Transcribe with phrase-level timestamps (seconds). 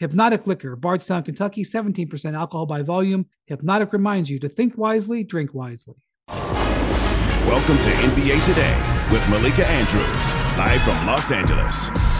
[0.00, 3.26] Hpnotiq Liquor, Bardstown, Kentucky, 17% alcohol by volume.
[3.50, 5.96] Hpnotiq reminds you to think wisely, drink wisely.
[6.28, 12.17] Welcome to NBA Today with Malika Andrews, live from Los Angeles.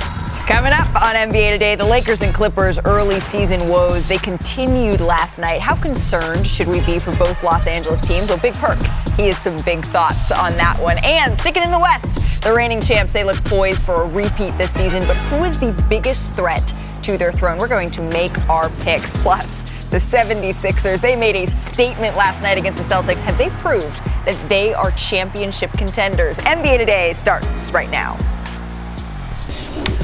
[0.48, 4.08] Coming up on NBA Today, the Lakers and Clippers early season woes.
[4.08, 5.60] They continued last night.
[5.60, 8.30] How concerned should we be for both Los Angeles teams?
[8.30, 8.78] Well, Big Perk,
[9.18, 10.96] he has some big thoughts on that one.
[11.04, 14.72] And sticking in the West, the reigning champs, they look poised for a repeat this
[14.72, 15.06] season.
[15.06, 17.58] But who is the biggest threat to their throne?
[17.58, 19.10] We're going to make our picks.
[19.10, 23.20] Plus, the 76ers, they made a statement last night against the Celtics.
[23.20, 26.38] Have they proved that they are championship contenders?
[26.38, 28.16] NBA Today starts right now.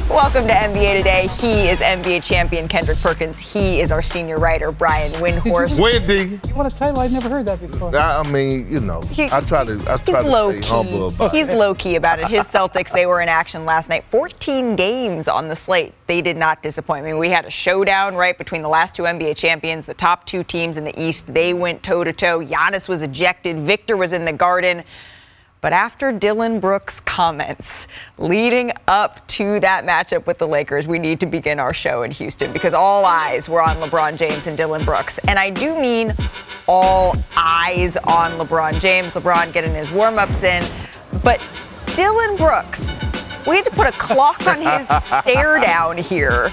[0.09, 1.27] Welcome to NBA Today.
[1.41, 3.37] He is NBA champion Kendrick Perkins.
[3.37, 5.81] He is our senior writer, Brian Windhorst.
[5.83, 6.39] Windy.
[6.47, 7.01] You want a title?
[7.01, 7.95] I've never heard that before.
[7.97, 10.67] I mean, you know, He- I try to, I try to low stay key.
[10.69, 11.57] humble about He's it.
[11.57, 12.29] low key about it.
[12.29, 14.05] His Celtics, they were in action last night.
[14.11, 15.95] 14 games on the slate.
[16.07, 17.15] They did not disappoint me.
[17.15, 20.77] We had a showdown right between the last two NBA champions, the top two teams
[20.77, 21.33] in the East.
[21.35, 22.39] They went toe to toe.
[22.41, 23.59] Giannis was ejected.
[23.61, 24.85] Victor was in the Garden.
[25.65, 31.21] But after Dillon Brooks' comments leading up to that matchup with the Lakers, we need
[31.21, 34.85] to begin our show in Houston because all eyes were on LeBron James and Dillon
[34.85, 35.17] Brooks.
[35.27, 36.13] And I do mean
[36.69, 40.63] all eyes on LeBron James, LeBron getting his warm ups in.
[41.23, 41.41] But
[41.95, 43.03] Dillon Brooks,
[43.47, 44.87] we had to put a clock on his
[45.23, 46.51] stare down here.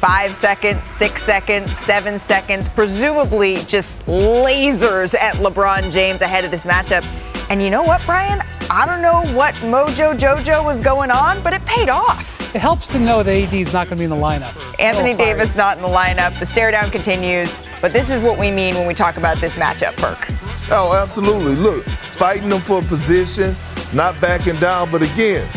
[0.00, 6.64] Five seconds, six seconds, seven seconds, presumably just lasers at LeBron James ahead of this
[6.64, 7.04] matchup.
[7.50, 8.42] And you know what, Brian?
[8.70, 12.54] I don't know what Mojo Jojo was going on, but it paid off.
[12.54, 14.54] It helps to know that AD's not going to be in the lineup.
[14.80, 15.16] Anthony Oh.
[15.18, 16.38] Davis not in the lineup.
[16.38, 19.54] The stare down continues, but this is what we mean when we talk about this
[19.56, 20.28] matchup, Perk.
[20.70, 21.56] Oh, absolutely.
[21.56, 23.56] Look, fighting them for a position,
[23.92, 24.90] not backing down.
[24.90, 25.48] But again,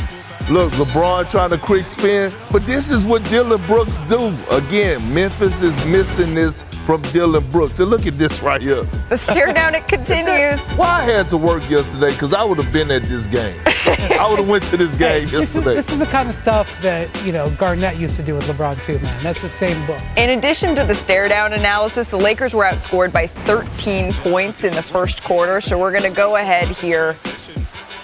[0.52, 2.32] look, LeBron trying to quick spin.
[2.52, 4.34] But this is what Dillon Brooks do.
[4.52, 7.80] Again, Memphis is missing this from Dillon Brooks.
[7.80, 8.84] And look at this right here.
[9.10, 10.60] The stare down it continues.
[10.74, 12.12] Why I had to work yesterday?
[12.12, 13.56] Because I would have been at this game.
[13.66, 15.76] I would have went to this game This is, yesterday.
[15.76, 18.82] this is the kind of stuff that, you know, Garnett used to do with LeBron,
[18.84, 19.24] too, man.
[19.24, 20.00] That's the same book.
[20.18, 24.74] In addition to the stare down analysis, the Lakers were outscored by 13 points in
[24.76, 25.62] the first quarter.
[25.62, 27.16] So we're going to go ahead here.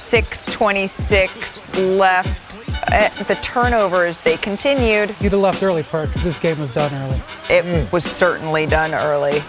[0.09, 2.55] 6:26 left.
[2.89, 5.13] Uh, the turnovers they continued.
[5.19, 7.21] You'd have left early, Perk, because this game was done early.
[7.49, 9.43] It was certainly done early.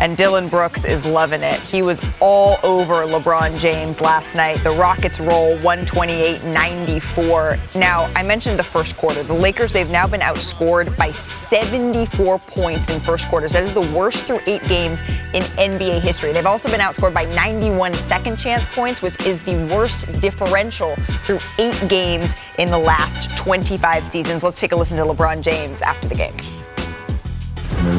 [0.00, 1.60] And Dillon Brooks is loving it.
[1.60, 4.62] He was all over LeBron James last night.
[4.64, 7.58] The Rockets roll 128 94.
[7.76, 9.22] Now, I mentioned the first quarter.
[9.22, 13.52] The Lakers, they've now been outscored by 74 points in first quarters.
[13.52, 15.00] That is the worst through eight games
[15.32, 16.32] in NBA history.
[16.32, 21.38] They've also been outscored by 91 second chance points, which is the worst differential through
[21.58, 24.42] eight games in the last 25 seasons.
[24.42, 26.63] Let's take a listen to LeBron James after the game.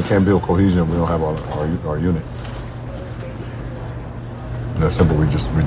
[0.07, 2.23] Can't build cohesion if we don't have our, our, our unit.
[4.75, 5.16] That's simple.
[5.16, 5.63] We just we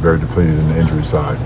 [0.00, 1.38] very depleted in the injury side.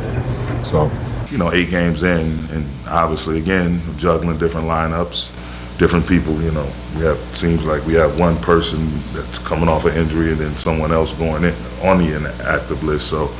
[0.66, 0.90] So
[1.30, 5.30] you know, eight games in, and obviously, again, juggling different lineups,
[5.78, 6.40] different people.
[6.42, 8.80] You know, we have seems like we have one person
[9.12, 13.08] that's coming off an injury, and then someone else going in on the inactive list.
[13.08, 13.30] So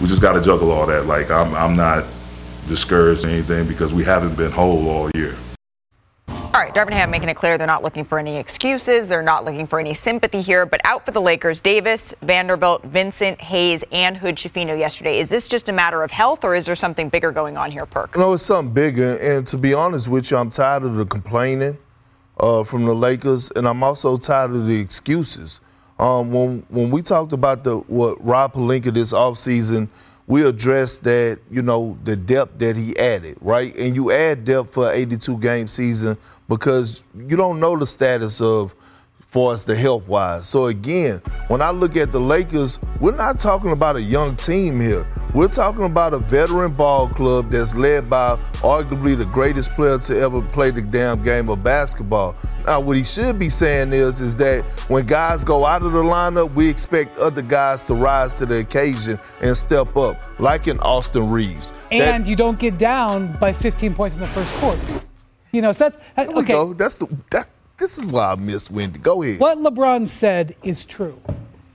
[0.00, 1.06] we just got to juggle all that.
[1.06, 2.04] Like I'm, I'm not
[2.68, 5.34] discouraged or anything because we haven't been whole all year.
[6.52, 9.06] All right, Darvin Ham making it clear they're not looking for any excuses.
[9.06, 10.66] They're not looking for any sympathy here.
[10.66, 15.20] But out for the Lakers, Davis, Vanderbilt, Vincent, Hayes, and Hood Schifino yesterday.
[15.20, 17.86] Is this just a matter of health, or is there something bigger going on here,
[17.86, 18.16] Perk?
[18.16, 19.14] No, it's something bigger.
[19.18, 21.78] And to be honest with you, I'm tired of the complaining
[22.40, 25.60] uh, from the Lakers, and I'm also tired of the excuses.
[26.00, 29.88] Um, when when we talked about the what Rob Pelinka this offseason,
[30.30, 33.76] we addressed that you know the depth that he added, right?
[33.76, 36.16] And you add depth for an 82 game season
[36.48, 38.72] because you don't know the status of
[39.30, 40.48] far us the health wise.
[40.48, 44.80] So again, when I look at the Lakers, we're not talking about a young team
[44.80, 45.06] here.
[45.32, 50.20] We're talking about a veteran ball club that's led by arguably the greatest player to
[50.20, 52.34] ever play the damn game of basketball.
[52.66, 56.02] Now, what he should be saying is, is that when guys go out of the
[56.02, 60.80] lineup, we expect other guys to rise to the occasion and step up, like in
[60.80, 61.70] Austin Reaves.
[61.92, 64.80] That- And you don't get down by 15 points in the first quarter.
[65.52, 66.52] You know, so that's we okay.
[66.52, 66.72] go.
[66.72, 67.48] That's the that,
[67.80, 68.98] this is why I miss Windy.
[69.00, 69.40] Go ahead.
[69.40, 71.20] What LeBron said is true.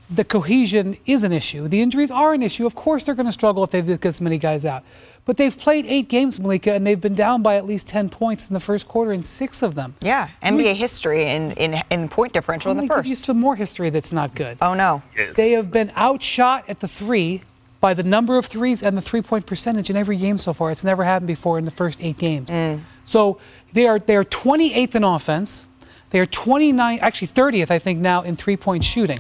[0.10, 1.68] The cohesion is an issue.
[1.68, 2.68] The injuries are an issue.
[2.68, 4.84] Of course, they're going to struggle if they've got this many guys out.
[5.26, 8.48] But they've played eight games, Malika, and they've been down by at least 10 points
[8.48, 9.96] in the first quarter in six of them.
[10.02, 13.04] Yeah, NBA history in, in, in point differential in the Let me first.
[13.06, 14.60] give you some more history that's not good.
[14.62, 15.02] oh, no.
[15.18, 15.36] Yes.
[15.36, 17.42] They have been outshot at the three
[17.82, 20.72] by the number of threes and the three point percentage in every game so far.
[20.72, 22.50] It's never happened before in the first eight games.
[22.50, 22.82] Mm.
[23.06, 23.40] So
[23.74, 25.68] they are they are 28th in offense.
[26.16, 29.20] They are 29, actually 30th, I think, now in three point shooting.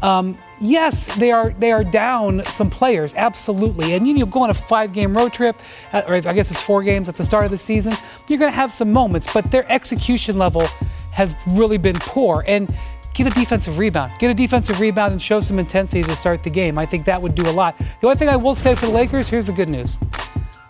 [0.00, 3.92] Um, yes, they are they are down some players, absolutely.
[3.92, 5.54] And you know, go on a five game road trip,
[5.92, 7.92] or I guess it's four games at the start of the season.
[8.26, 10.66] You're going to have some moments, but their execution level
[11.12, 12.42] has really been poor.
[12.46, 12.74] And
[13.12, 14.10] get a defensive rebound.
[14.18, 16.78] Get a defensive rebound and show some intensity to start the game.
[16.78, 17.76] I think that would do a lot.
[17.76, 19.98] The only thing I will say for the Lakers, here's the good news.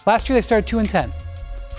[0.05, 1.13] Last year they started 2 and 10.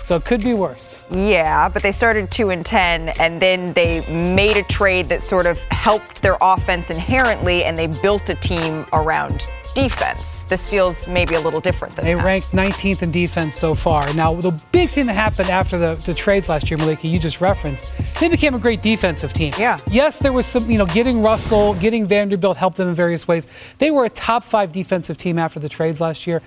[0.04, 1.00] So it could be worse.
[1.10, 4.00] Yeah, but they started 2 and 10 and then they
[4.34, 8.84] made a trade that sort of helped their offense inherently and they built a team
[8.92, 9.44] around
[9.74, 10.44] defense.
[10.44, 12.24] This feels maybe a little different than They that.
[12.24, 14.12] ranked 19th in defense so far.
[14.12, 17.40] Now, the big thing that happened after the, the trades last year, Malika, you just
[17.40, 17.90] referenced,
[18.20, 19.54] they became a great defensive team.
[19.58, 19.80] Yeah.
[19.90, 23.48] Yes, there was some, you know, getting Russell, getting Vanderbilt helped them in various ways.
[23.78, 26.42] They were a top five defensive team after the trades last year.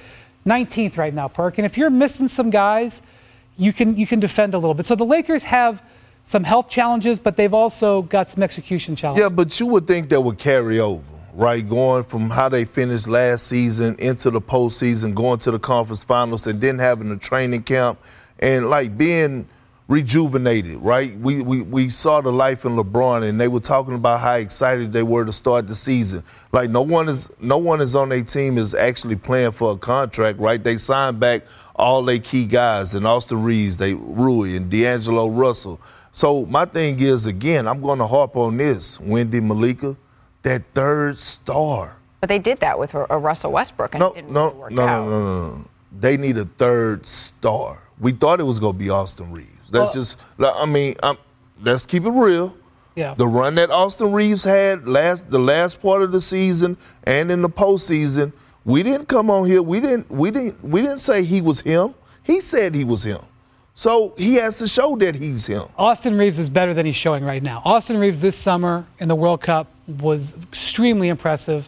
[0.46, 1.58] 19th right now, Perk.
[1.58, 3.02] And if you're missing some guys,
[3.58, 4.86] you can you can defend a little bit.
[4.86, 5.82] So the Lakers have
[6.24, 9.24] some health challenges, but they've also got some execution challenges.
[9.24, 11.04] Yeah, but you would think that would carry over,
[11.34, 11.68] right?
[11.68, 16.48] Going from how they finished last season into the postseason, going to the conference finals,
[16.48, 18.00] and then having a training camp,
[18.40, 19.48] and like being
[19.88, 21.16] rejuvenated, right?
[21.20, 24.92] We, we we saw the life in LeBron, and they were talking about how excited
[24.92, 26.24] they were to start the season.
[26.52, 29.78] Like no one is no one is on their team is actually playing for a
[29.78, 30.64] contract, right?
[30.64, 31.44] They signed back
[31.76, 35.80] all their key guys, and Austin Reaves, they Rui, and D'Angelo Russell.
[36.12, 39.98] So my thing is, again, I'm going to harp on this, Windy Malika,
[40.44, 41.98] that third star.
[42.22, 44.72] But they did that with a, Russell Westbrook and No, it didn't no, really work
[44.72, 45.06] no, out.
[45.06, 45.66] no, no, no, no.
[45.92, 47.84] They need a third star.
[48.00, 49.55] We thought it was going to be Austin Reaves.
[49.72, 51.16] That's Well- just, I mean, i
[51.64, 52.56] let's keep it real.
[52.96, 53.14] Yeah.
[53.16, 57.42] The run that Austin Reaves had last the last part of the season and in
[57.42, 58.32] the postseason,
[58.64, 59.62] we didn't come on here.
[59.62, 61.94] We didn't we didn't we didn't say he was him.
[62.24, 63.20] He said he was him.
[63.74, 65.64] So he has to show that he's him.
[65.78, 67.62] Austin Reaves is better than he's showing right now.
[67.66, 71.68] Austin Reaves this summer in the World Cup was extremely impressive.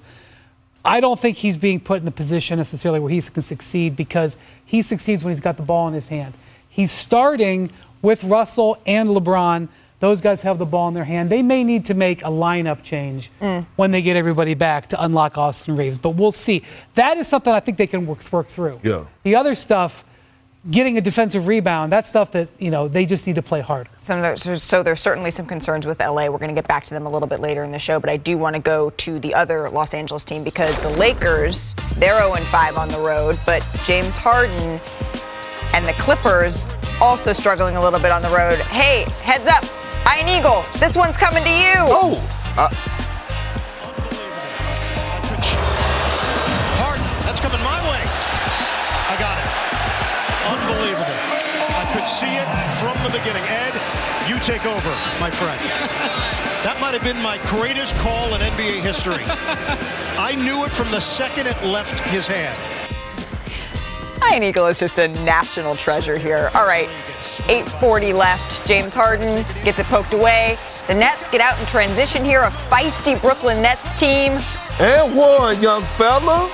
[0.86, 4.38] I don't think he's being put in the position necessarily where he can succeed because
[4.64, 6.34] he succeeds when he's got the ball in his hand.
[6.70, 7.72] He's starting
[8.02, 9.68] with Russell and LeBron.
[10.00, 11.30] Those guys have the ball in their hand.
[11.30, 13.66] They may need to make a lineup change mm.
[13.78, 16.64] when they get everybody back to unlock Austin Reaves, but we'll see.
[16.94, 18.80] That is something I think they can work, work through.
[18.84, 19.06] Yeah.
[19.24, 20.06] The other stuff,
[20.70, 23.90] getting a defensive rebound, that's stuff that, you know, they just need to play harder.
[24.02, 26.28] Some of so there's certainly some concerns with LA.
[26.28, 28.12] We're going to get back to them a little bit later in the show, but
[28.12, 32.20] I do want to go to the other Los Angeles team because the Lakers, they're
[32.20, 34.80] 0 5 on the road, but James Harden
[35.74, 36.68] and the Clippers
[37.02, 38.60] also struggling a little bit on the road.
[38.70, 39.64] Hey, heads up,
[40.06, 41.74] Iron Eagle, this one's coming to you.
[41.92, 42.16] Oh,
[42.58, 42.70] uh.
[42.72, 42.98] I,
[46.80, 48.02] Harden, that's coming my way.
[48.02, 49.48] I got it.
[50.48, 51.18] Unbelievable.
[51.76, 52.48] I could see it
[52.80, 53.44] from the beginning.
[53.46, 53.74] Ed,
[54.30, 54.90] you take over,
[55.20, 55.60] my friend.
[56.64, 59.24] That might have been my greatest call in NBA history.
[60.18, 62.58] I knew it from the second it left his hand.
[64.22, 66.50] Iron Eagle is just a national treasure here.
[66.56, 66.90] All right,
[67.48, 68.68] 8:40 left.
[68.68, 70.58] James Harden gets it poked away.
[70.88, 72.44] The Nets get out in transition here.
[72.44, 74.40] A feisty Brooklyn Nets team.
[74.80, 76.52] and one, young fella.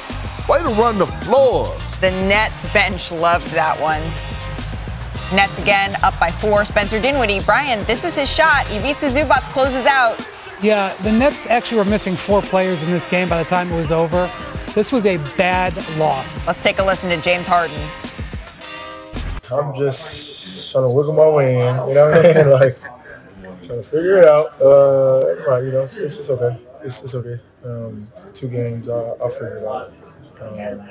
[0.47, 1.79] Way to run the floors.
[2.01, 4.01] The Nets bench loved that one.
[5.35, 6.63] Nets again up by four.
[6.65, 7.39] Spencer Dinwiddie.
[7.41, 8.69] Brian, this is his shot.
[8.69, 10.19] Ivica Zubac closes out.
[10.61, 13.75] Yeah, the Nets actually were missing four players in this game by the time it
[13.75, 14.29] was over.
[14.75, 16.47] This was a bad loss.
[16.47, 17.79] Let's take a listen to James Harden.
[19.51, 21.87] I'm just trying to wiggle my way in.
[21.87, 22.49] You know what I mean?
[22.49, 22.79] Like
[23.65, 24.59] trying to figure it out.
[24.59, 26.59] Uh, right, you know, it's, it's, it's okay.
[26.83, 27.39] It's, it's okay.
[27.63, 27.99] Um,
[28.33, 29.93] two games, I'll, I'll figure it out.
[30.41, 30.81] Um,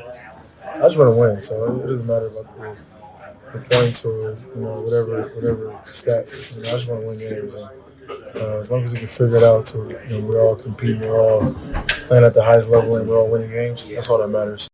[0.75, 4.63] I just want to win, so it doesn't matter about the, the points or you
[4.63, 6.55] know whatever whatever stats.
[6.57, 7.55] You know, I just want to win games.
[7.55, 10.57] And, uh, as long as we can figure it out, so you know, we're all
[10.57, 11.55] competing, we're all
[11.89, 13.89] playing at the highest level, and we're all winning games.
[13.89, 14.69] That's all that matters.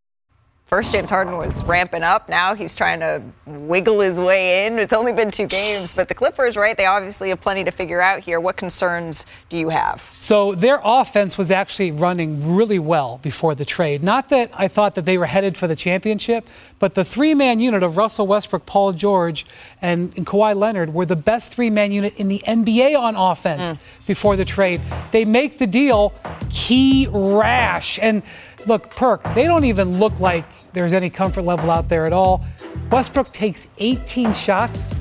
[0.69, 2.29] First, James Harden was ramping up.
[2.29, 4.79] Now he's trying to wiggle his way in.
[4.79, 6.77] It's only been two games, but the Clippers, right?
[6.77, 8.39] They obviously have plenty to figure out here.
[8.39, 10.15] What concerns do you have?
[10.19, 14.03] So their offense was actually running really well before the trade.
[14.03, 16.47] Not that I thought that they were headed for the championship,
[16.79, 19.47] but the three-man unit of Russell Westbrook, Paul George,
[19.81, 24.07] and, and Kawhi Leonard were the best three-man unit in the NBA on offense mm.
[24.07, 24.83] before the trade.
[25.13, 26.15] They make the deal
[26.51, 28.23] key rash and
[28.67, 32.45] Look, Perk, they don't even look like there's any comfort level out there at all.
[32.91, 34.95] Westbrook takes 18 shots,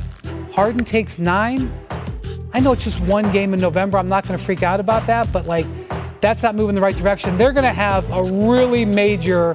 [0.52, 1.72] Harden takes nine.
[2.54, 3.98] I know it's just one game in November.
[3.98, 5.68] I'm not going to freak out about that, but like,
[6.22, 7.38] that's not moving the right direction.
[7.38, 9.54] They're going to have a really major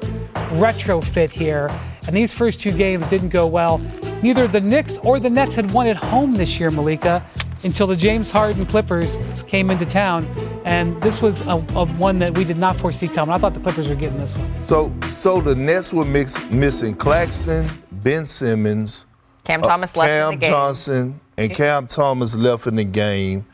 [0.60, 1.68] retrofit here.
[2.06, 3.78] And these first two games didn't go well.
[4.22, 7.26] Neither the Knicks or the Nets had won at home this year, Malika
[7.64, 10.26] until the James Harden Clippers came into town.
[10.64, 13.34] And this was a, a, one that we did not foresee coming.
[13.34, 14.64] I thought the Clippers were getting this one.
[14.64, 19.06] So, so the Nets were mix, missing Claxton, Ben Simmons,
[19.44, 20.50] Cam uh, Thomas uh, left Cam in the game.
[20.50, 23.46] Johnson, and Cam Thomas left in the game.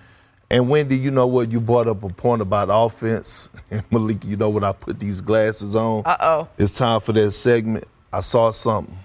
[0.50, 1.52] And Windy, you know what?
[1.52, 3.50] You brought up a point about offense.
[3.70, 4.64] And Malik, you know what?
[4.64, 6.02] I put these glasses on.
[6.06, 6.48] Uh oh.
[6.56, 7.84] It's time for that segment.
[8.10, 8.96] I saw something,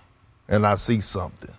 [0.48, 1.54] and I see something.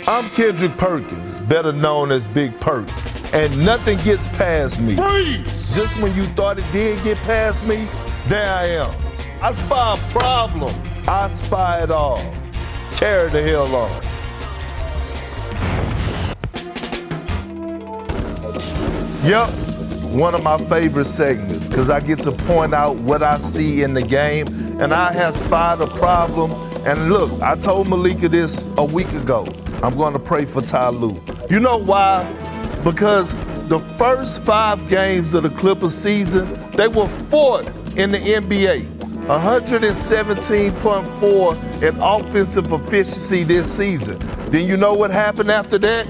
[0.00, 2.88] I'm Kendrick Perkins, better known as Big Perk,
[3.32, 4.96] and nothing gets past me.
[4.96, 5.74] Freeze!
[5.76, 7.86] Just when you thought it did get past me,
[8.26, 8.94] there I am.
[9.40, 10.74] I spy a problem.
[11.06, 12.18] I spy it all.
[12.92, 14.02] Carry the hell on.
[19.24, 19.50] Yep,
[20.12, 23.94] one of my favorite segments because I get to point out what I see in
[23.94, 24.48] the game,
[24.80, 26.50] and I have spied a problem.
[26.84, 29.46] And look, I told Malika this a week ago.
[29.82, 31.20] I'm going to pray for Ty Lue.
[31.50, 32.24] You know why?
[32.84, 33.36] Because
[33.68, 37.66] the first five games of the Clippers season, they were fourth
[37.98, 38.84] in the NBA.
[39.26, 44.20] 117.4 in offensive efficiency this season.
[44.46, 46.06] Then you know what happened after that?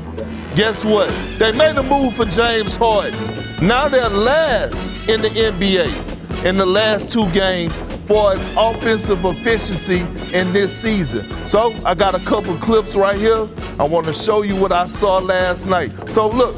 [0.55, 1.09] Guess what?
[1.39, 3.19] They made a move for James Harden.
[3.67, 6.12] Now they're last in the NBA
[6.45, 10.01] in the last two games for its offensive efficiency
[10.37, 11.25] in this season.
[11.47, 13.49] So I got a couple clips right here.
[13.79, 15.93] I want to show you what I saw last night.
[16.11, 16.57] So look,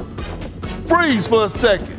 [0.88, 1.96] freeze for a second.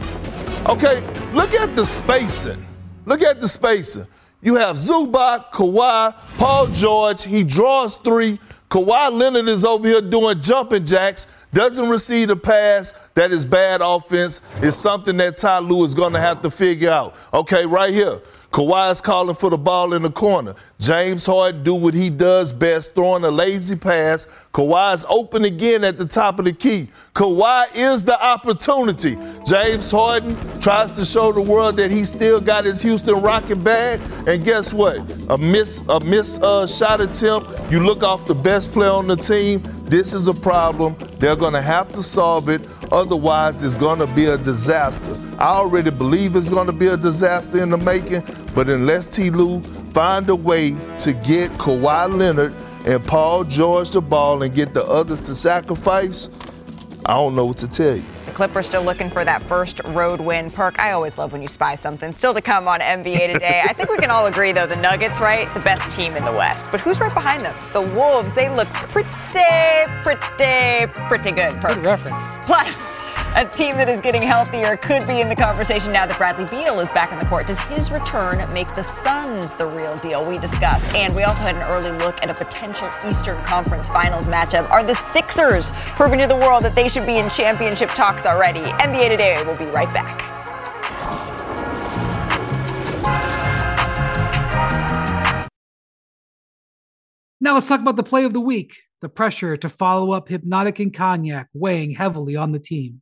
[0.67, 1.00] Okay,
[1.34, 2.65] look at the spacing.
[3.05, 4.08] Look at the spacing.
[4.41, 7.24] You have Zubac, Kawhi, Paul George.
[7.24, 8.39] He draws three.
[8.69, 13.79] Kawhi Leonard is over here doing jumping jacks doesn't receive a pass, that is bad
[13.81, 14.41] offense.
[14.57, 17.15] It's something that Ty Lue is going to have to figure out.
[17.34, 18.19] Okay, right here.
[18.56, 20.56] Kawhi's calling for the ball in the corner.
[20.80, 24.28] James Harden do what he does best, throwing a lazy pass.
[24.54, 26.88] Kawhi's open again at the top of the key.
[27.14, 29.18] Kawhi is the opportunity.
[29.46, 34.00] James Harden tries to show the world that he still got his Houston Rocket bag.
[34.26, 35.00] And guess what?
[35.30, 37.50] A miss, a miss uh, shot attempt.
[37.70, 39.64] You look off the best player on the team.
[39.84, 40.96] This is a problem.
[41.20, 42.62] They're to have to solve it.
[42.92, 45.20] Otherwise, it's going to be a disaster.
[45.39, 48.24] I already believe it's going to be a disaster in the making,
[48.54, 52.54] but unless Ty Lue find a way to get Kawhi Leonard
[52.86, 56.30] and Paul George the ball and get the others to sacrifice,
[57.06, 58.14] I don't know what to tell you.
[58.36, 60.51] Clippers still looking for that first road win.
[60.51, 62.12] Perk, I always love when you spy something.
[62.12, 63.62] Still to come on NBA today.
[63.63, 65.51] I think we can all agree, though, the Nuggets, right?
[65.54, 66.70] The best team in the West.
[66.70, 67.56] But who's right behind them?
[67.72, 68.36] The Wolves.
[68.36, 69.08] They look pretty,
[70.04, 71.54] pretty, pretty good.
[71.62, 71.75] Perk.
[71.75, 72.46] Good reference.
[72.46, 72.95] Plus,
[73.38, 76.80] a team that is getting healthier could be in the conversation now that Bradley Beal
[76.80, 77.48] is back in the court.
[77.48, 80.25] Does his return make the Suns the real deal?
[80.25, 80.96] We discussed.
[80.96, 84.70] And we also had an early look at a potential Eastern Conference Finals matchup.
[84.70, 88.62] Are the Sixers proving to the world that they should be in championship talks already?
[88.62, 90.12] NBA Today will be right back.
[97.42, 98.82] Now let's talk about the play of the week.
[99.01, 103.01] The pressure to follow up Hpnotiq and Cognac weighing heavily on the team.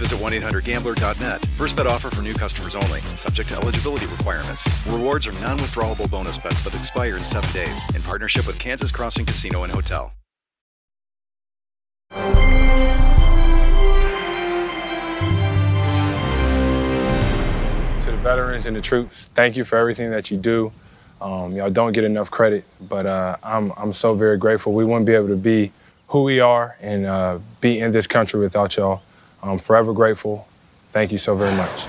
[0.00, 1.44] visit 1-800-GAMBLER.net.
[1.56, 3.00] First bet offer for new customers only.
[3.16, 4.66] Subject to eligibility requirements.
[4.86, 7.78] Rewards are non-withdrawable bonus bets that expire in seven days.
[7.94, 10.12] In partnership with Kansas Crossing Casino and Hotel.
[18.00, 20.72] To the veterans and the troops, thank you for everything that you do.
[21.20, 24.72] Um, y'all don't get enough credit, but uh, I'm, I'm so very grateful.
[24.72, 25.70] We wouldn't be able to be
[26.08, 29.02] who we are and uh, be in this country without y'all.
[29.42, 30.46] I'm forever grateful.
[30.90, 31.88] Thank you so very much.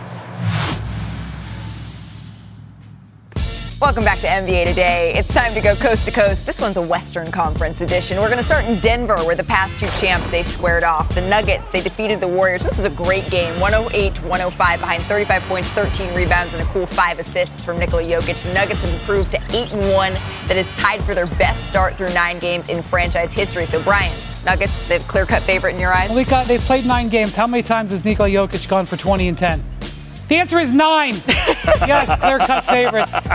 [3.81, 5.11] Welcome back to NBA Today.
[5.15, 6.45] It's time to go coast to coast.
[6.45, 8.19] This one's a Western Conference edition.
[8.19, 11.11] We're going to start in Denver, where the past two champs they squared off.
[11.15, 12.63] The Nuggets they defeated the Warriors.
[12.63, 17.17] This is a great game, 108-105 behind 35 points, 13 rebounds, and a cool five
[17.17, 18.43] assists from Nikola Jokic.
[18.43, 20.13] The Nuggets have improved to eight and one.
[20.45, 23.65] That is tied for their best start through nine games in franchise history.
[23.65, 24.15] So Brian,
[24.45, 26.09] Nuggets, the clear-cut favorite in your eyes.
[26.09, 27.35] Malika, they've played nine games.
[27.35, 29.63] How many times has Nikola Jokic gone for 20 and 10?
[30.27, 31.13] The answer is nine.
[31.27, 33.27] yes, clear-cut favorites.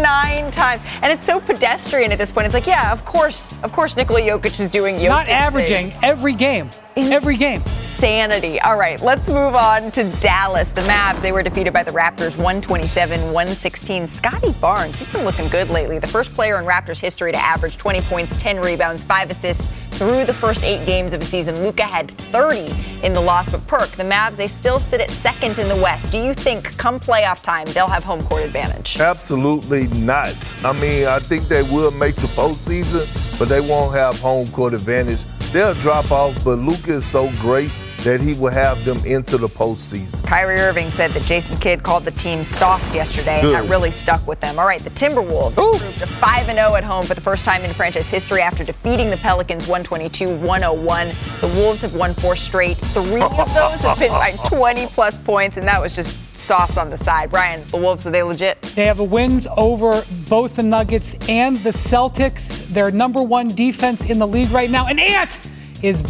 [0.00, 2.46] Nine times, and it's so pedestrian at this point.
[2.46, 6.00] It's like, yeah, of course, of course, Nikola Jokic is doing Jokic Not averaging things.
[6.02, 6.70] every game.
[6.96, 7.60] In- Every game.
[7.62, 8.60] Sanity.
[8.60, 10.70] All right, let's move on to Dallas.
[10.70, 14.06] The Mavs, they were defeated by the Raptors 127 116.
[14.06, 15.98] Scottie Barnes, he's been looking good lately.
[15.98, 20.24] The first player in Raptors history to average 20 points, 10 rebounds, 5 assists through
[20.24, 21.62] the first eight games of the season.
[21.62, 22.72] Luka had 30
[23.04, 26.10] in the loss, but Perk, the Mavs, they still sit at second in the West.
[26.10, 28.98] Do you think come playoff time they'll have home court advantage?
[28.98, 30.54] Absolutely not.
[30.64, 33.06] I mean, I think they will make the postseason,
[33.38, 35.22] but they won't have home court advantage.
[35.52, 37.70] They'll drop off, but Luka is so great
[38.04, 40.24] that he will have them into the postseason.
[40.26, 43.54] Kyrie Irving said that Jason Kidd called the team soft yesterday, Good.
[43.54, 44.58] and that really stuck with them.
[44.58, 45.74] All right, the Timberwolves Ooh.
[45.74, 49.10] improved to 5 0 at home for the first time in franchise history after defeating
[49.10, 51.08] the Pelicans 122 101.
[51.40, 52.76] The Wolves have won four straight.
[52.78, 56.90] Three of those have been by 20 plus points, and that was just sauce on
[56.90, 57.30] the side.
[57.30, 58.60] Brian, the Wolves, are they legit?
[58.62, 62.66] They have a wins over both the Nuggets and the Celtics.
[62.68, 64.86] Their number one defense in the league right now.
[64.86, 65.50] And Ant
[65.82, 66.02] is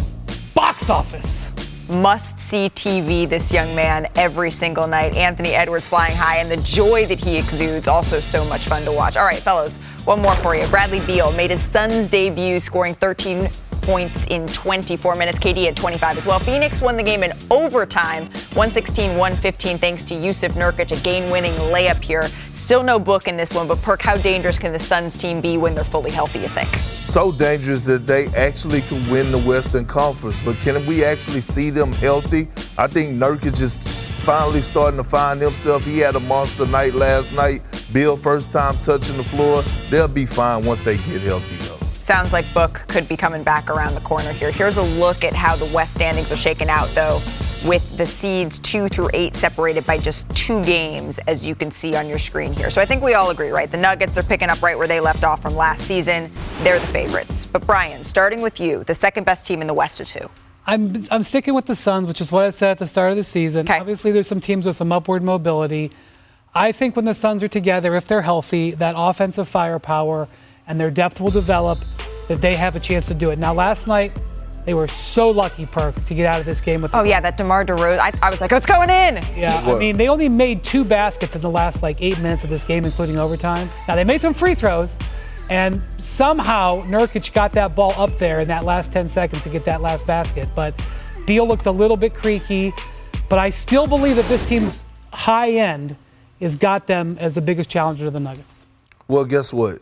[0.55, 1.51] box office.
[1.91, 5.17] Must see TV, this young man, every single night.
[5.17, 8.93] Anthony Edwards flying high, and the joy that he exudes, also so much fun to
[8.93, 9.17] watch.
[9.17, 10.65] All right, fellas, one more for you.
[10.67, 13.49] Bradley Beal made his Suns debut, scoring 13
[13.81, 15.37] points in 24 minutes.
[15.37, 16.39] KD had 25 as well.
[16.39, 22.29] Phoenix won the game in overtime, 116-115, thanks to Jusuf Nurkic, a game-winning layup here.
[22.53, 25.57] Still no book in this one, but Perk, how dangerous can the Suns team be
[25.57, 27.00] when they're fully healthy, you think?
[27.11, 30.39] So dangerous that they actually can win the Western Conference.
[30.45, 32.47] But can we actually see them healthy?
[32.77, 35.83] I think Nurkic is finally starting to find himself.
[35.83, 37.63] He had a monster night last night.
[37.91, 39.61] Bill, first time touching the floor.
[39.89, 41.85] They'll be fine once they get healthy, though.
[41.95, 44.49] Sounds like Book could be coming back around the corner here.
[44.49, 47.19] Here's a look at how the West standings are shaken out, though,
[47.65, 51.95] with the seeds two through eight separated by just two games, as you can see
[51.95, 52.69] on your screen here.
[52.69, 53.69] So I think we all agree, right?
[53.69, 56.31] The Nuggets are picking up right where they left off from last season.
[56.61, 57.45] They're the favorites.
[57.45, 60.29] But Brian, starting with you, the second best team in the West is who?
[60.65, 63.17] I'm, I'm sticking with the Suns, which is what I said at the start of
[63.17, 63.67] the season.
[63.67, 63.79] Okay.
[63.79, 65.91] Obviously, there's some teams with some upward mobility.
[66.53, 70.27] I think when the Suns are together, if they're healthy, that offensive firepower
[70.67, 71.79] and their depth will develop,
[72.27, 73.39] that they have a chance to do it.
[73.39, 74.17] Now, last night,
[74.65, 76.93] they were so lucky, Perk, to get out of this game with.
[76.93, 77.99] Oh, yeah, that DeMar DeRozan.
[77.99, 79.23] I, I was like, oh, it's going in.
[79.35, 82.49] Yeah, I mean, they only made two baskets in the last like eight minutes of
[82.49, 83.67] this game, including overtime.
[83.87, 84.97] Now they made some free throws,
[85.49, 89.65] and somehow Nurkic got that ball up there in that last 10 seconds to get
[89.65, 90.47] that last basket.
[90.55, 90.75] But
[91.25, 92.71] Beal looked a little bit creaky,
[93.29, 95.95] but I still believe that this team's high end
[96.39, 98.65] has got them as the biggest challenger to the Nuggets.
[99.07, 99.81] Well, guess what?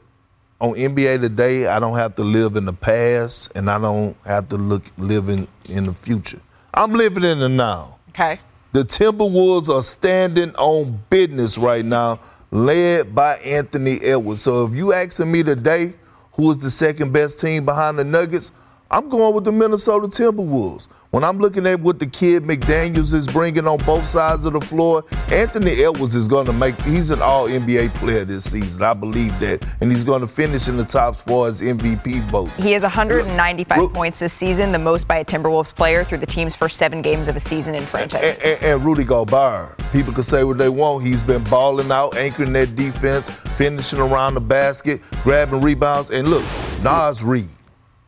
[0.61, 4.49] On NBA today, I don't have to live in the past and I don't have
[4.49, 6.41] to look live in, in the future.
[6.73, 7.97] I'm living in the now.
[8.09, 8.39] Okay.
[8.73, 12.19] The Timberwolves are standing on business right now,
[12.51, 14.41] led by Anthony Edwards.
[14.41, 15.93] So if you asking me today
[16.33, 18.51] who is the second best team behind the Nuggets,
[18.91, 20.87] I'm going with the Minnesota Timberwolves.
[21.11, 24.61] When I'm looking at what the kid McDaniels is bringing on both sides of the
[24.61, 28.81] floor, Anthony Edwards is going to make, he's an all NBA player this season.
[28.81, 29.63] I believe that.
[29.81, 32.49] And he's going to finish in the top four as MVP vote.
[32.53, 36.55] He has 195 points this season, the most by a Timberwolves player through the team's
[36.55, 38.23] first seven games of a season in franchise.
[38.23, 39.77] And, and, and Rudy Gobert.
[39.91, 41.05] People can say what they want.
[41.05, 46.09] He's been balling out, anchoring that defense, finishing around the basket, grabbing rebounds.
[46.09, 46.43] And look,
[46.81, 47.49] Naz Reid.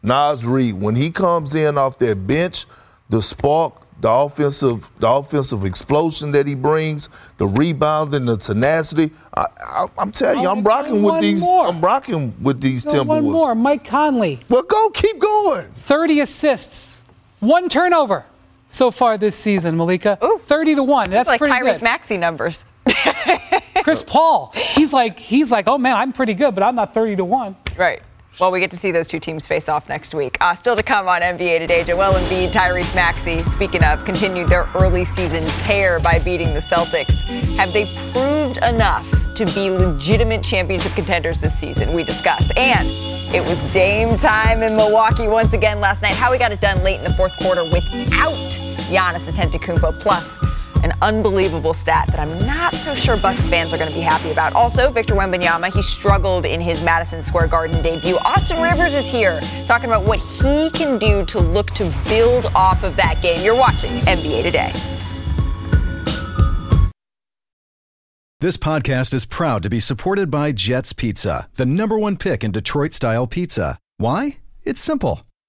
[0.04, 2.66] Naz Reid, when he comes in off that bench,
[3.10, 9.12] the spark, the offensive, the offensive explosion that he brings, the rebounding, the tenacity.
[9.36, 11.42] I, am telling you, oh, I'm rocking with these.
[11.42, 11.68] More.
[11.68, 13.08] I'm rocking with these no, Timberwolves.
[13.08, 14.40] One more, Mike Conley.
[14.50, 15.68] Well, go, keep going.
[15.68, 17.04] 30 assists,
[17.40, 18.26] one turnover
[18.70, 20.18] so far this season, Malika.
[20.24, 20.40] Ooh.
[20.40, 21.10] 30 to one.
[21.12, 21.84] That's, That's like pretty Tyrese good.
[21.84, 22.66] Maxey numbers.
[23.84, 27.18] Chris Paul, he's like, he's like, oh man, I'm pretty good, but I'm not 30
[27.18, 27.56] to one.
[27.78, 28.02] Right.
[28.40, 30.38] Well, we get to see those two teams face off next week.
[30.40, 34.68] Uh, still to come on NBA Today, Joel Embiid, Tyrese Maxey, speaking of, continued their
[34.74, 37.22] early season tear by beating the Celtics.
[37.58, 41.94] Have they proved enough to be legitimate championship contenders this season?
[41.94, 42.50] We discuss.
[42.56, 42.88] And
[43.36, 46.14] it was Dame time in Milwaukee once again last night.
[46.14, 48.50] How we got it done late in the fourth quarter without
[48.90, 50.00] Giannis Antetokounmpo.
[50.00, 50.40] Plus,
[50.84, 54.32] an unbelievable stat that I'm not so sure Bucks fans are going to be happy
[54.32, 54.54] about.
[54.54, 58.18] Also, Victor Wembanyama, he struggled in his Madison Square Garden debut.
[58.20, 62.84] Austin Rivers is here talking about what he can do to look to build off
[62.84, 63.44] of that game.
[63.44, 64.72] You're watching NBA Today.
[68.42, 72.52] This podcast is proud to be supported by Jets Pizza, the number one pick in
[72.52, 73.78] Detroit style pizza.
[73.98, 74.40] Why?
[74.64, 75.22] It's simple.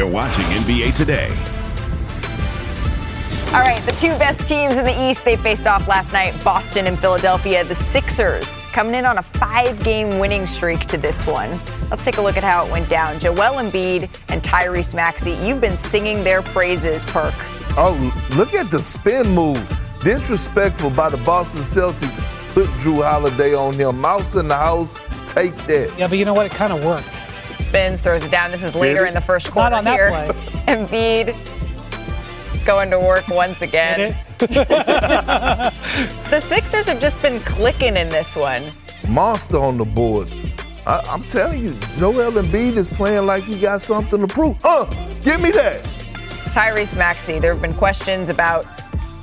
[0.00, 1.28] You're watching NBA Today.
[3.54, 6.86] All right, the two best teams in the East, they faced off last night Boston
[6.86, 7.64] and Philadelphia.
[7.64, 11.50] The Sixers coming in on a five game winning streak to this one.
[11.90, 13.20] Let's take a look at how it went down.
[13.20, 17.34] Joel Embiid and Tyrese Maxey, you've been singing their praises, Perk.
[17.76, 19.62] Oh, look at the spin move.
[20.02, 22.20] Disrespectful by the Boston Celtics.
[22.54, 24.00] Put Jrue Holiday on him.
[24.00, 24.98] Mouse in the house,
[25.30, 25.92] take that.
[25.98, 26.46] Yeah, but you know what?
[26.46, 27.29] It kind of worked.
[27.60, 28.50] Spins, throws it down.
[28.50, 30.08] This is later in the first quarter Not on that here.
[30.10, 30.28] play.
[30.74, 34.16] Embiid going to work once again.
[34.38, 35.70] the
[36.42, 38.62] Sixers have just been clicking in this one.
[39.08, 40.34] Monster on the boards.
[40.86, 44.56] I, I'm telling you, Joel Embiid is playing like he got something to prove.
[44.64, 44.84] Uh,
[45.20, 45.84] give me that.
[46.54, 48.64] Tyrese Maxey, there have been questions about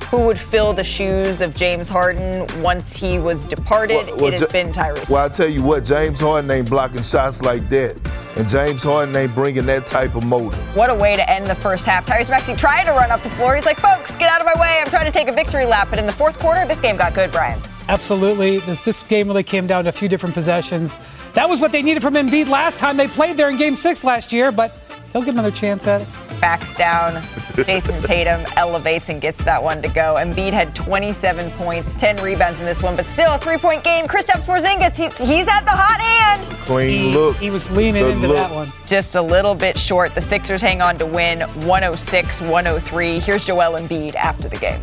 [0.09, 3.95] who would fill the shoes of James Harden once he was departed.
[4.07, 5.09] Well, well, it has Ja- been Tyrese.
[5.09, 7.99] Well, I tell you what, James Harden ain't blocking shots like that.
[8.37, 10.55] And James Harden ain't bringing that type of motor.
[10.75, 12.05] What a way to end the first half.
[12.05, 13.55] Tyrese Maxey tried to run up the floor.
[13.55, 14.79] He's like, folks, get out of my way.
[14.79, 15.87] I'm trying to take a victory lap.
[15.89, 17.59] But in the fourth quarter, this game got good, Brian.
[17.89, 18.59] Absolutely.
[18.59, 20.95] This, this game really came down to a few different possessions.
[21.33, 24.03] That was what they needed from Embiid last time they played there in game six
[24.03, 24.75] last year, but
[25.13, 26.07] he'll get another chance at it.
[26.41, 27.21] Backs down.
[27.65, 30.15] Jayson Tatum elevates and gets that one to go.
[30.19, 34.05] Embiid had 27 points, 10 rebounds in this one, but still a three-point game.
[34.05, 36.41] Kristaps Porzingis, he, he's at the hot hand.
[36.65, 37.35] Clean He, look.
[37.37, 38.37] he was leaning The into look.
[38.37, 38.71] that one.
[38.85, 40.13] Just a little bit short.
[40.13, 43.21] The Sixers hang on to win 106-103.
[43.21, 44.81] Here's Joel Embiid after the game.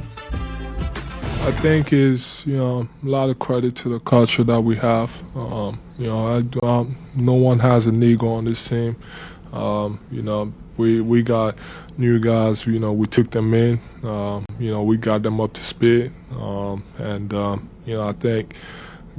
[1.47, 5.13] I think is you know a lot of credit to the culture that we have.
[5.37, 6.27] Um, you know,
[6.63, 8.97] I, um, no one has an ego on this team.
[9.53, 11.57] Um, you know, we we got
[11.97, 12.67] new guys.
[12.67, 13.81] You know, we took them in.
[14.05, 16.13] Um, you know, we got them up to speed.
[16.39, 18.55] Um, and um, you know, I think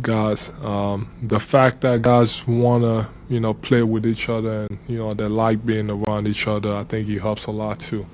[0.02, 4.98] guys, um, the fact that guys wanna you know play with each other and you
[4.98, 8.06] know they like being around each other, I think it helps a lot too.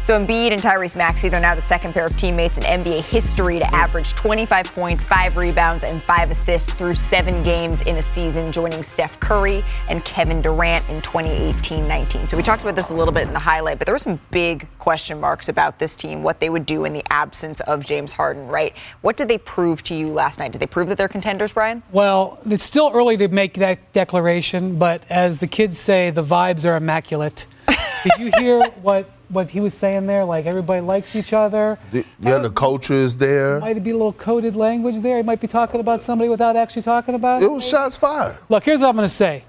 [0.00, 3.58] So Embiid and Tyrese Maxey, they're now the second pair of teammates in NBA history
[3.58, 8.50] to average 25 points, five rebounds, and five assists through seven games in a season,
[8.50, 12.28] joining Steph Curry and Kevin Durant in 2018-19.
[12.28, 14.18] So we talked about this a little bit in the highlight, but there were some
[14.30, 18.12] big question marks about this team, what they would do in the absence of James
[18.12, 18.72] Harden, right?
[19.02, 20.52] What did they prove to you last night?
[20.52, 21.82] Did they prove that they're contenders, Brian?
[21.92, 26.64] Well, it's still early to make that declaration, but as the kids say, the vibes
[26.64, 27.46] are immaculate.
[27.68, 30.24] Did you hear what what he was saying there?
[30.24, 31.78] Like everybody likes each other.
[31.92, 33.60] The, yeah, the culture is there.
[33.60, 35.18] Might be a little coded language there.
[35.18, 37.46] He might be talking about somebody without actually talking about it.
[37.46, 38.38] It was shots fired.
[38.48, 39.44] Look, here's what I'm going to say.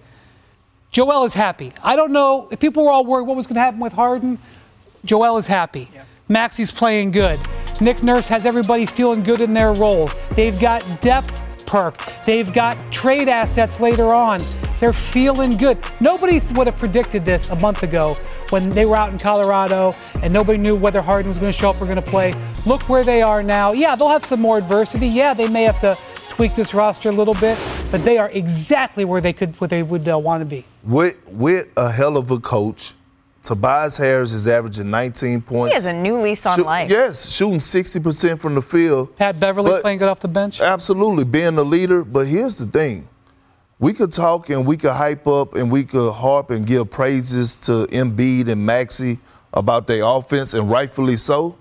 [0.91, 1.71] Joel is happy.
[1.83, 4.39] I don't know if people were all worried what was going to happen with Harden.
[5.05, 5.89] Joel is happy.
[5.93, 6.03] Yeah.
[6.27, 7.39] Maxey's playing good.
[7.79, 10.13] Nick Nurse has everybody feeling good in their roles.
[10.31, 12.01] They've got depth perk.
[12.25, 14.43] They've got trade assets later on.
[14.79, 15.77] They're feeling good.
[15.99, 18.15] Nobody would have predicted this a month ago
[18.49, 21.69] when they were out in Colorado and nobody knew whether Harden was going to show
[21.69, 22.33] up or going to play.
[22.65, 23.73] Look where they are now.
[23.73, 25.07] Yeah, they'll have some more adversity.
[25.07, 25.95] Yeah, they may have to
[26.29, 27.57] tweak this roster a little bit,
[27.91, 30.65] but they are exactly where they could, what they would uh, want to be.
[30.83, 32.93] With with a hell of a coach,
[33.41, 35.69] Tobias Harris is averaging 19 points.
[35.69, 36.91] He has a new lease on Shoot, life.
[36.91, 39.15] Yes, shooting 60% from the field.
[39.15, 40.59] Pat Beverley playing good off the bench.
[40.59, 42.03] Absolutely, being the leader.
[42.03, 43.07] But here's the thing
[43.79, 47.61] we could talk and we could hype up and we could harp and give praises
[47.61, 49.19] to Embiid and Maxey
[49.53, 51.57] about their offense, and rightfully so.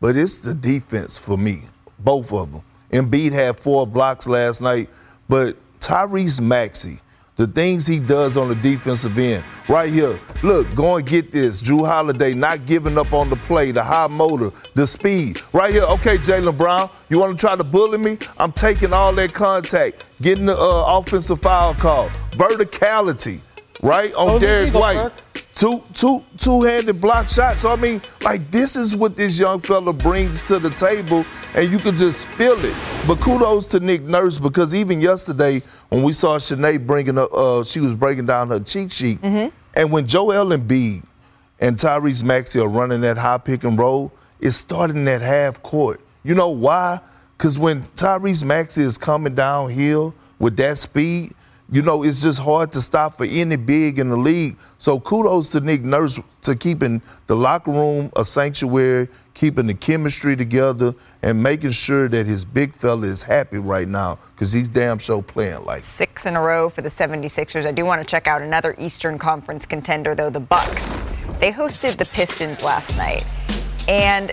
[0.00, 1.62] But it's the defense for me,
[1.98, 2.62] both of them.
[2.90, 4.88] Embiid had four blocks last night,
[5.28, 7.00] but Tyrese Maxey–
[7.42, 9.42] the things he does on the defensive end.
[9.68, 11.60] Right here, look, go and get this.
[11.60, 15.40] Jrue Holiday not giving up on the play, the high motor, the speed.
[15.52, 18.16] Right here, okay, Jaylen Brown, you want to try to bully me?
[18.38, 23.40] I'm taking all that contact, getting the uh, offensive foul call, verticality,
[23.82, 25.10] right on oh, Derrick White.
[25.62, 27.60] Two, two, two-handed block shots.
[27.60, 31.70] So I mean, like this is what this young fella brings to the table, and
[31.70, 32.74] you can just feel it.
[33.06, 37.62] But kudos to Nick Nurse because even yesterday when we saw Shanae bringing up, uh,
[37.62, 39.54] she was breaking down her cheat sheet, mm-hmm.
[39.76, 41.04] and when Joel Embiid
[41.60, 46.00] and Tyrese Maxey are running that high pick and roll, it's starting at half court.
[46.24, 46.98] You know why?
[47.38, 51.34] Because when Tyrese Maxey is coming downhill with that speed,
[51.72, 54.58] you know, it's just hard to stop for any big in the league.
[54.76, 60.36] So kudos to Nick Nurse to keeping the locker room a sanctuary, keeping the chemistry
[60.36, 64.98] together, and making sure that his big fella is happy right now because he's damn
[64.98, 67.64] sure playing like six in a row for the 76ers.
[67.64, 71.00] I do want to check out another Eastern Conference contender though, the Bucks.
[71.40, 73.24] They hosted the Pistons last night.
[73.88, 74.32] And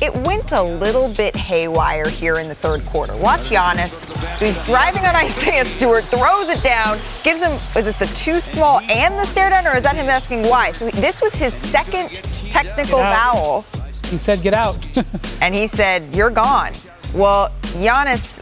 [0.00, 3.16] it went a little bit haywire here in the third quarter.
[3.16, 4.06] Watch Giannis.
[4.36, 8.40] So he's driving on Isaiah Stewart, throws it down, gives him, is it the too
[8.40, 10.72] small and the stare down, or is that him asking why?
[10.72, 12.10] So this was his second
[12.50, 13.64] technical foul.
[14.04, 14.86] He said, get out.
[15.40, 16.72] and he said, you're gone.
[17.14, 18.40] Well, Giannis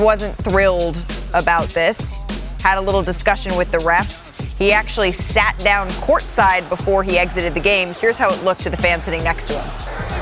[0.00, 0.96] wasn't thrilled
[1.34, 2.18] about this,
[2.60, 4.30] had a little discussion with the refs.
[4.56, 7.92] He actually sat down courtside before he exited the game.
[7.92, 10.13] Here's how it looked to the fan sitting next to him.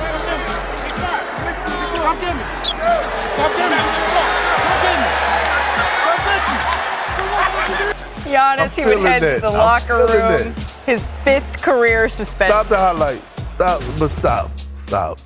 [8.33, 9.35] Giannis, he would head that.
[9.37, 10.09] to the I'm locker room.
[10.09, 10.83] That.
[10.87, 12.53] His fifth career suspension.
[12.53, 13.23] Stop the highlight.
[13.45, 15.19] Stop, but stop, stop.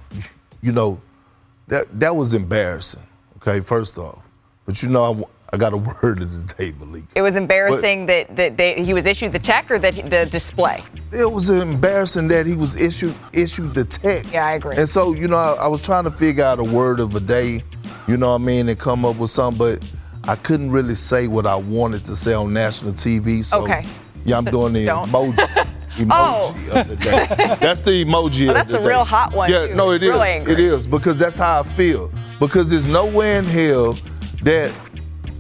[0.61, 1.01] You know,
[1.69, 3.07] that that was embarrassing.
[3.37, 4.27] Okay, first off,
[4.65, 7.05] but you know, I, got a word of the day, Malik.
[7.15, 10.03] It was embarrassing but, that, that they, he was issued the tech or that he,
[10.03, 10.83] the display.
[11.13, 14.31] It was embarrassing that he was issued issued the tech.
[14.33, 14.77] Yeah, I agree.
[14.77, 17.21] And so, you know, I, I was trying to figure out a word of the
[17.21, 17.63] day,
[18.07, 19.93] you know what I mean, and come up with something, but
[20.29, 23.45] I couldn't really say what I wanted to say on national TV.
[23.45, 23.85] So, okay.
[24.25, 25.37] yeah, I'm doing the emoji.
[25.97, 26.81] emoji oh.
[26.81, 27.27] of the day.
[27.61, 29.51] That's the emoji oh, that's a real hot one.
[29.51, 29.75] Yeah, too.
[29.75, 30.11] no, it is.
[30.11, 30.53] Angry.
[30.53, 32.11] It is because that's how I feel.
[32.41, 33.97] Because there's nowhere in hell
[34.43, 34.73] that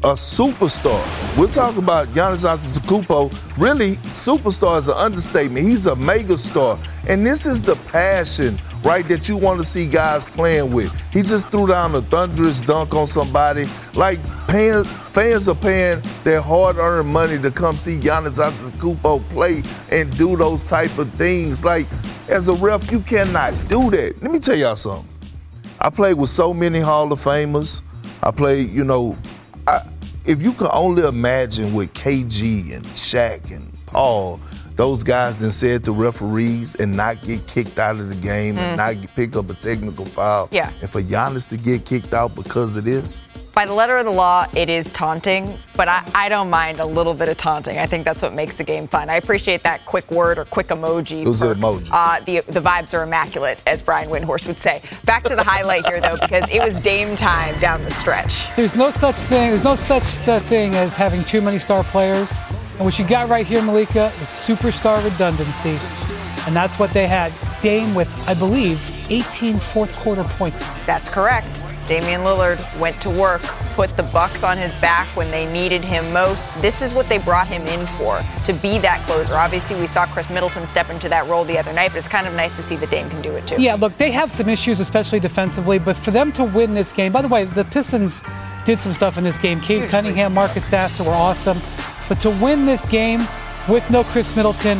[0.04, 1.02] a superstar.
[1.38, 3.58] We're talking about Giannis Antetokounmpo.
[3.58, 5.66] Really, superstar is an understatement.
[5.66, 6.78] He's a mega star,
[7.08, 10.92] and this is the passion, right, that you want to see guys playing with.
[11.12, 13.66] He just threw down a thunderous dunk on somebody.
[13.94, 20.16] Like paying, fans are paying their hard-earned money to come see Giannis Antetokounmpo play and
[20.16, 21.64] do those type of things.
[21.64, 21.86] Like
[22.28, 24.22] as a ref, you cannot do that.
[24.22, 25.08] Let me tell y'all something.
[25.80, 27.82] I played with so many Hall of Famers.
[28.22, 29.16] I played, you know,
[29.66, 29.82] I,
[30.24, 34.40] if you could only imagine what KG and Shaq and Paul,
[34.76, 38.58] those guys then said to referees and not get kicked out of the game mm.
[38.58, 40.48] and not pick up a technical foul.
[40.52, 40.72] Yeah.
[40.80, 43.22] And for Giannis to get kicked out because of this,
[43.56, 46.84] by the letter of the law, it is taunting, but I, I, don't mind a
[46.84, 47.78] little bit of taunting.
[47.78, 49.08] I think that's what makes the game fun.
[49.08, 51.22] I appreciate that quick word or quick emoji.
[51.22, 51.88] It was an emoji.
[51.90, 54.82] Uh, the, the vibes are immaculate, as Brian Windhorst would say.
[55.06, 58.44] Back to the highlight here, though, because it was Dame time down the stretch.
[58.56, 59.48] There's no such thing.
[59.48, 62.38] There's no such thing as having too many star players.
[62.74, 65.78] And what you got right here, Malika, is superstar redundancy.
[66.46, 67.32] And that's what they had.
[67.62, 68.78] Dame with, I believe,
[69.10, 70.62] 18 fourth quarter points.
[70.84, 71.62] That's correct.
[71.88, 73.42] Damian Lillard went to work,
[73.74, 76.52] put the Bucks on his back when they needed him most.
[76.60, 79.34] This is what they brought him in for, to be that closer.
[79.34, 82.26] Obviously, we saw Khris Middleton step into that role the other night, but it's kind
[82.26, 83.56] of nice to see that Dame can do it too.
[83.58, 87.12] Yeah, look, they have some issues, especially defensively, but for them to win this game,
[87.12, 88.22] by the way, the Pistons
[88.64, 89.60] did some stuff in this game.
[89.60, 91.60] Cade Cunningham, Marcus Sasser were awesome.
[92.08, 93.26] But to win this game
[93.68, 94.78] with no Khris Middleton,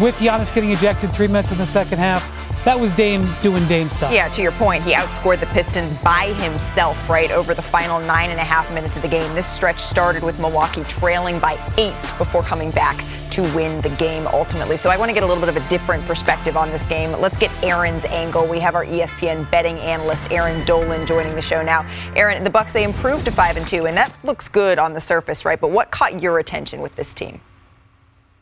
[0.00, 2.22] with Giannis getting ejected three minutes in the second half,
[2.68, 4.12] that was Dame doing Dame stuff.
[4.12, 8.28] Yeah, to your point, he outscored the Pistons by himself, right, over the final nine
[8.28, 9.34] and a half minutes of the game.
[9.34, 14.26] This stretch started with Milwaukee trailing by eight before coming back to win the game
[14.26, 14.76] ultimately.
[14.76, 17.10] So I want to get a little bit of a different perspective on this game.
[17.12, 18.46] Let's get Aaron's angle.
[18.46, 21.88] We have our ESPN betting analyst Aaron Dolan joining the show now.
[22.16, 25.00] Aaron, the Bucks they improved to five and two, and that looks good on the
[25.00, 25.58] surface, right?
[25.58, 27.40] But what caught your attention with this team?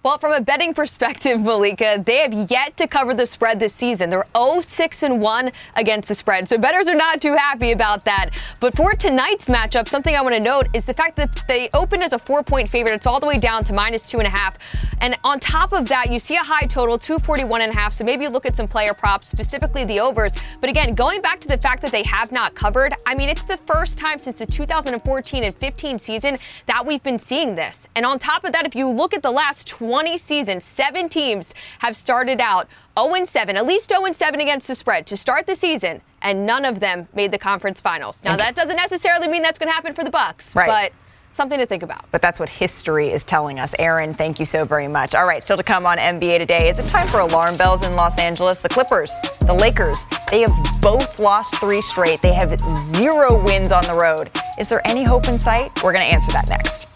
[0.06, 4.08] Well, from a betting perspective, Malika, they have yet to cover the spread this season.
[4.08, 6.48] They're 0-6 and 1 against the spread.
[6.48, 8.30] So bettors are not too happy about that.
[8.60, 12.04] But for tonight's matchup, something I want to note is the fact that they opened
[12.04, 12.94] as a four-point favorite.
[12.94, 14.58] It's all the way down to minus two and a half.
[15.00, 17.92] And on top of that, you see a high total, 241 and a half.
[17.92, 20.34] So maybe look at some player props, specifically the overs.
[20.60, 23.44] But again, going back to the fact that they have not covered, I mean, it's
[23.44, 27.88] the first time since the 2014 and 15 season that we've been seeing this.
[27.96, 31.08] And on top of that, if you look at the last 20 20 seasons, seven
[31.08, 35.46] teams have started out 0 7, at least 0 7 against the spread to start
[35.46, 38.22] the season, and none of them made the conference finals.
[38.22, 40.68] Now, that doesn't necessarily mean that's going to happen for the Bucks, right.
[40.68, 40.92] but
[41.34, 42.04] something to think about.
[42.10, 43.74] But that's what history is telling us.
[43.78, 45.14] Aaron, thank you so very much.
[45.14, 46.68] All right, still to come on NBA today.
[46.68, 48.58] Is it time for alarm bells in Los Angeles?
[48.58, 49.10] The Clippers,
[49.46, 52.20] the Lakers, they have both lost three straight.
[52.20, 52.60] They have
[52.96, 54.30] zero wins on the road.
[54.58, 55.72] Is there any hope in sight?
[55.82, 56.95] We're going to answer that next.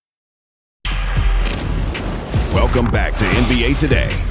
[2.53, 4.30] Welcome back to NBA Today.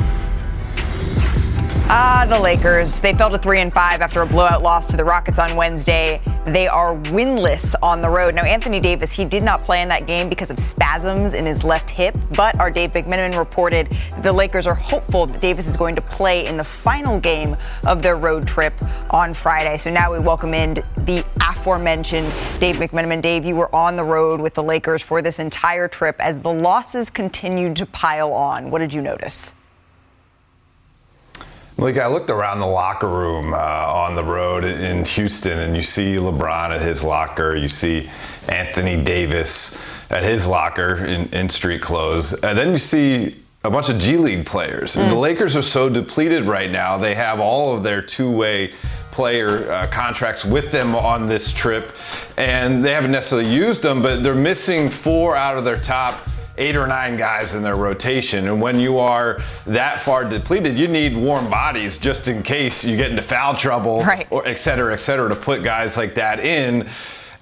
[1.93, 3.01] Ah, the Lakers.
[3.01, 6.23] They fell to 3 and 5 after a blowout loss to the Rockets on Wednesday.
[6.45, 8.33] They are winless on the road.
[8.37, 11.65] Now, Anthony Davis, he did not play in that game because of spasms in his
[11.65, 15.97] left hip, but our Dave McMenamin reported the Lakers are hopeful that Davis is going
[15.97, 18.73] to play in the final game of their road trip
[19.11, 19.77] on Friday.
[19.77, 23.21] So now we welcome in the aforementioned Dave McMenamin.
[23.21, 26.53] Dave, you were on the road with the Lakers for this entire trip as the
[26.53, 28.71] losses continued to pile on.
[28.71, 29.57] What did you notice?
[31.81, 35.83] Like I looked around the locker room uh, on the road in Houston, and you
[35.83, 38.11] see LeBron at his locker, you see
[38.51, 43.89] Anthony Davis at his locker in, in street clothes, and then you see a bunch
[43.89, 44.95] of G League players.
[44.95, 45.09] Mm.
[45.09, 48.73] The Lakers are so depleted right now; they have all of their two-way
[49.11, 51.97] player uh, contracts with them on this trip,
[52.37, 56.21] and they haven't necessarily used them, but they're missing four out of their top
[56.59, 58.49] eight or nine guys in their rotation.
[58.49, 62.97] And when you are that far depleted, you need warm bodies just in case you
[62.97, 64.27] get into foul trouble, right.
[64.31, 66.89] or et cetera, et cetera, to put guys like that in.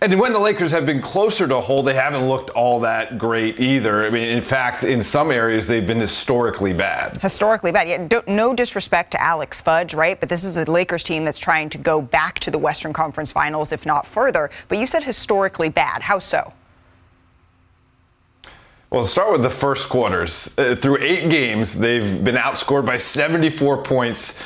[0.01, 3.19] And when the Lakers have been closer to a hole, they haven't looked all that
[3.19, 4.07] great either.
[4.07, 7.17] I mean, in fact, in some areas, they've been historically bad.
[7.21, 7.89] Historically bad.
[7.89, 10.21] Yeah, no disrespect to Alex Fudge, right?
[10.21, 13.33] But this is a Lakers team that's trying to go back to the Western Conference
[13.33, 14.51] Finals, if not further.
[14.69, 16.03] But you said historically bad.
[16.03, 16.53] How so?
[18.91, 20.55] Well, start with the first quarters.
[20.57, 24.43] Uh, through eight games, they've been outscored by 74 points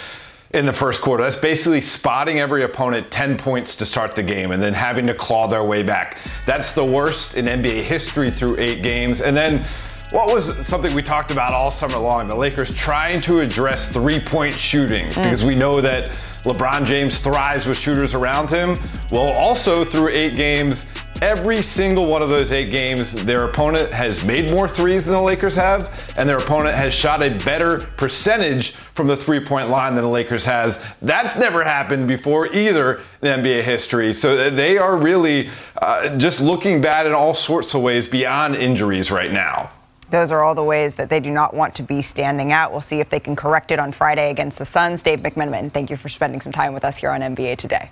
[0.52, 1.22] in the first quarter.
[1.22, 5.14] That's basically spotting every opponent 10 points to start the game and then having to
[5.14, 6.18] claw their way back.
[6.44, 9.20] That's the worst in NBA history through eight games.
[9.20, 9.64] And then
[10.10, 12.26] what was something we talked about all summer long?
[12.26, 15.22] The Lakers trying to address three point shooting mm.
[15.22, 16.10] because we know that
[16.42, 18.76] LeBron James thrives with shooters around him.
[19.12, 20.86] Well, also through eight games,
[21.22, 25.22] every single one of those eight games, their opponent has made more threes than the
[25.22, 29.94] Lakers have, and their opponent has shot a better percentage from the three point line
[29.94, 30.84] than the Lakers has.
[31.00, 34.12] That's never happened before either in NBA history.
[34.12, 35.48] So they are really
[35.80, 39.70] uh, just looking bad in all sorts of ways beyond injuries right now.
[40.10, 42.72] Those are all the ways that they do not want to be standing out.
[42.72, 45.02] We'll see if they can correct it on Friday against the Suns.
[45.02, 47.90] Dave McMenamin, thank you for spending some time with us here on NBA Today.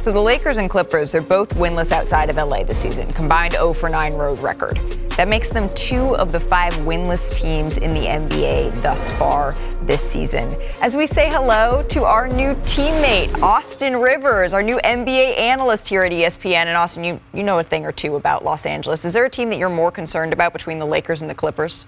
[0.00, 3.72] So the Lakers and Clippers, they're both winless outside of LA this season, combined 0
[3.72, 4.78] for 9 road record.
[5.18, 10.00] That makes them two of the five winless teams in the NBA thus far this
[10.00, 10.48] season.
[10.82, 16.00] As we say hello to our new teammate, Austin Rivers, our new NBA analyst here
[16.00, 16.64] at ESPN.
[16.64, 19.04] And Austin, you, you know a thing or two about Los Angeles.
[19.04, 21.86] Is there a team that you're more concerned about between the Lakers and the Clippers?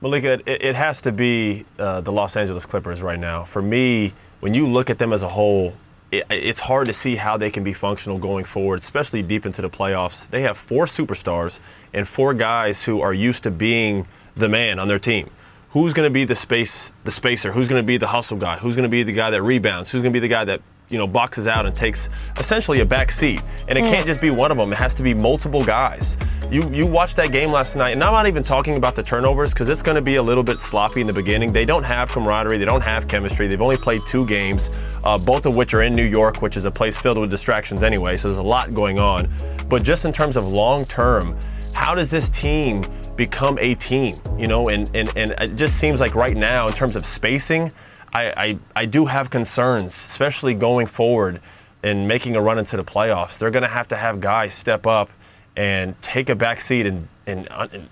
[0.00, 3.44] Malika, it, it has to be uh, the Los Angeles Clippers right now.
[3.44, 5.74] For me, when you look at them as a whole,
[6.12, 9.62] it, it's hard to see how they can be functional going forward, especially deep into
[9.62, 10.28] the playoffs.
[10.28, 11.58] They have four superstars
[11.92, 14.06] and four guys who are used to being
[14.36, 15.28] the man on their team.
[15.70, 17.50] Who's going to be the space, the spacer?
[17.50, 18.58] Who's going to be the hustle guy?
[18.58, 19.90] Who's going to be the guy that rebounds?
[19.90, 20.60] Who's going to be the guy that
[20.90, 23.40] you know boxes out and takes essentially a back seat?
[23.68, 23.88] And it mm.
[23.88, 24.70] can't just be one of them.
[24.70, 26.18] It has to be multiple guys.
[26.52, 29.54] You you watched that game last night, and I'm not even talking about the turnovers
[29.54, 31.50] because it's going to be a little bit sloppy in the beginning.
[31.50, 33.46] They don't have camaraderie, they don't have chemistry.
[33.46, 34.70] They've only played two games,
[35.02, 37.82] uh, both of which are in New York, which is a place filled with distractions
[37.82, 38.18] anyway.
[38.18, 39.30] So there's a lot going on.
[39.70, 41.38] But just in terms of long term,
[41.72, 42.84] how does this team
[43.16, 44.16] become a team?
[44.36, 47.72] You know, and and and it just seems like right now, in terms of spacing,
[48.12, 51.40] I I, I do have concerns, especially going forward
[51.82, 53.38] and making a run into the playoffs.
[53.38, 55.08] They're going to have to have guys step up
[55.56, 57.88] and take a back seat and, and, uh, and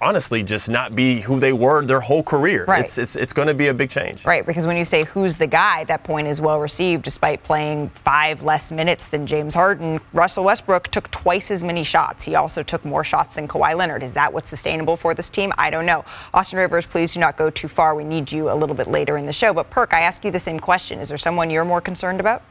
[0.00, 2.64] honestly just not be who they were their whole career.
[2.64, 2.84] Right.
[2.84, 4.24] It's it's, it's going to be a big change.
[4.24, 7.90] Right, because when you say who's the guy, that point is well received despite playing
[7.90, 10.00] 5 less minutes than James Harden.
[10.12, 12.24] Russell Westbrook took twice as many shots.
[12.24, 14.02] He also took more shots than Kawhi Leonard.
[14.02, 15.52] Is that what's sustainable for this team?
[15.56, 16.04] I don't know.
[16.34, 17.94] Austin Rivers, please do not go too far.
[17.94, 19.52] We need you a little bit later in the show.
[19.54, 20.98] But Perk, I ask you the same question.
[20.98, 22.42] Is there someone you're more concerned about?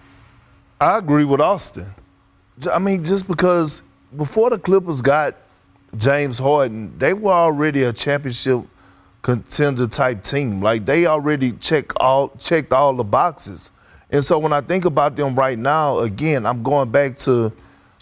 [0.80, 1.94] I agree with Austin.
[2.72, 3.84] I mean, just because
[4.16, 5.36] before the Clippers got
[5.98, 8.62] James Harden, they were already a championship
[9.22, 10.62] contender type team.
[10.62, 13.72] Like they already check all checked all the boxes.
[14.12, 17.54] And so when I think about them right now, again, I'm going back to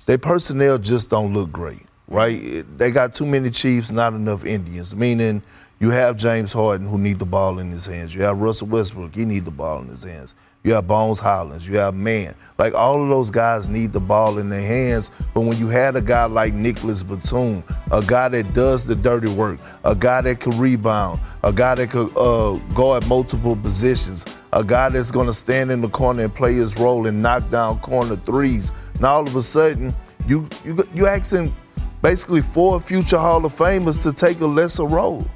[0.06, 2.66] their personnel just don't look great, right?
[2.78, 4.96] They got too many Chiefs, not enough Indians.
[4.96, 5.42] Meaning
[5.80, 8.16] you have James Harden who need the ball in his hands.
[8.16, 10.36] You have Russell Westbrook, he need the ball in his hands.
[10.64, 12.36] You have Bones Hyland, You have Man.
[12.58, 15.12] Like all of those guys need the ball in their hands.
[15.34, 19.30] But when you had a guy like Nicolas Batum, a guy that does the dirty
[19.30, 24.26] work, a guy that can rebound, a guy that could uh, go at multiple positions,
[24.52, 27.50] a guy that's going to stand in the corner and play his role and knock
[27.50, 28.74] down corner threes.
[29.00, 29.94] Now all of a sudden,
[30.28, 31.56] you you you asking
[32.02, 35.28] basically four future Hall of Famers to take a lesser role,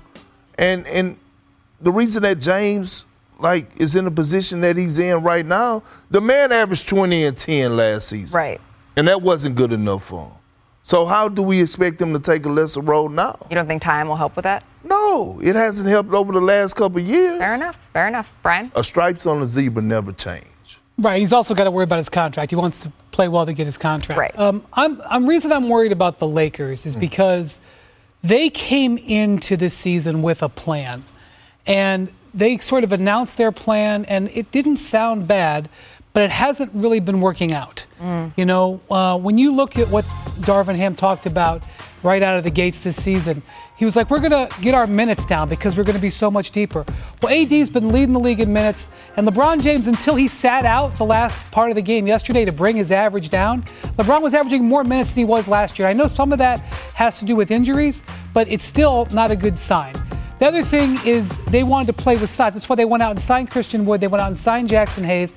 [0.57, 1.17] and and
[1.81, 3.05] the reason that James
[3.41, 5.81] like is in the position that he's in right now,
[6.11, 8.37] the man averaged 20 and 10 last season.
[8.37, 8.61] Right.
[8.95, 10.33] And that wasn't good enough for him.
[10.83, 13.37] So how do we expect him to take a lesser role now?
[13.49, 14.63] You don't think time will help with that?
[14.83, 17.37] No, it hasn't helped over the last couple years.
[17.37, 17.79] Fair enough.
[17.93, 18.33] Fair enough.
[18.41, 18.71] Brian?
[18.75, 20.45] A stripes on a zebra never change.
[21.01, 21.19] Right.
[21.19, 22.51] He's also got to worry about his contract.
[22.51, 24.19] He wants to play well to get his contract.
[24.19, 24.39] Right.
[24.39, 26.99] Um, I'm, I'm reason I'm worried about the Lakers is mm.
[26.99, 27.59] because
[28.23, 31.03] they came into this season with a plan.
[31.65, 35.69] And they sort of announced their plan, and it didn't sound bad,
[36.13, 37.85] but it hasn't really been working out.
[37.99, 38.33] Mm.
[38.37, 40.05] You know, uh, when you look at what
[40.41, 41.63] Darvin Ham talked about
[42.03, 43.41] right out of the gates this season,
[43.81, 46.11] he was like, "We're going to get our minutes down because we're going to be
[46.11, 46.85] so much deeper."
[47.19, 50.93] Well, AD's been leading the league in minutes, and LeBron James, until he sat out
[50.97, 53.63] the last part of the game yesterday to bring his average down,
[53.97, 55.87] LeBron was averaging more minutes than he was last year.
[55.87, 56.59] I know some of that
[56.93, 58.03] has to do with injuries,
[58.35, 59.95] but it's still not a good sign.
[60.37, 62.53] The other thing is they wanted to play with size.
[62.53, 63.99] That's why they went out and signed Christian Wood.
[63.99, 65.33] They went out and signed Jaxson Hayes.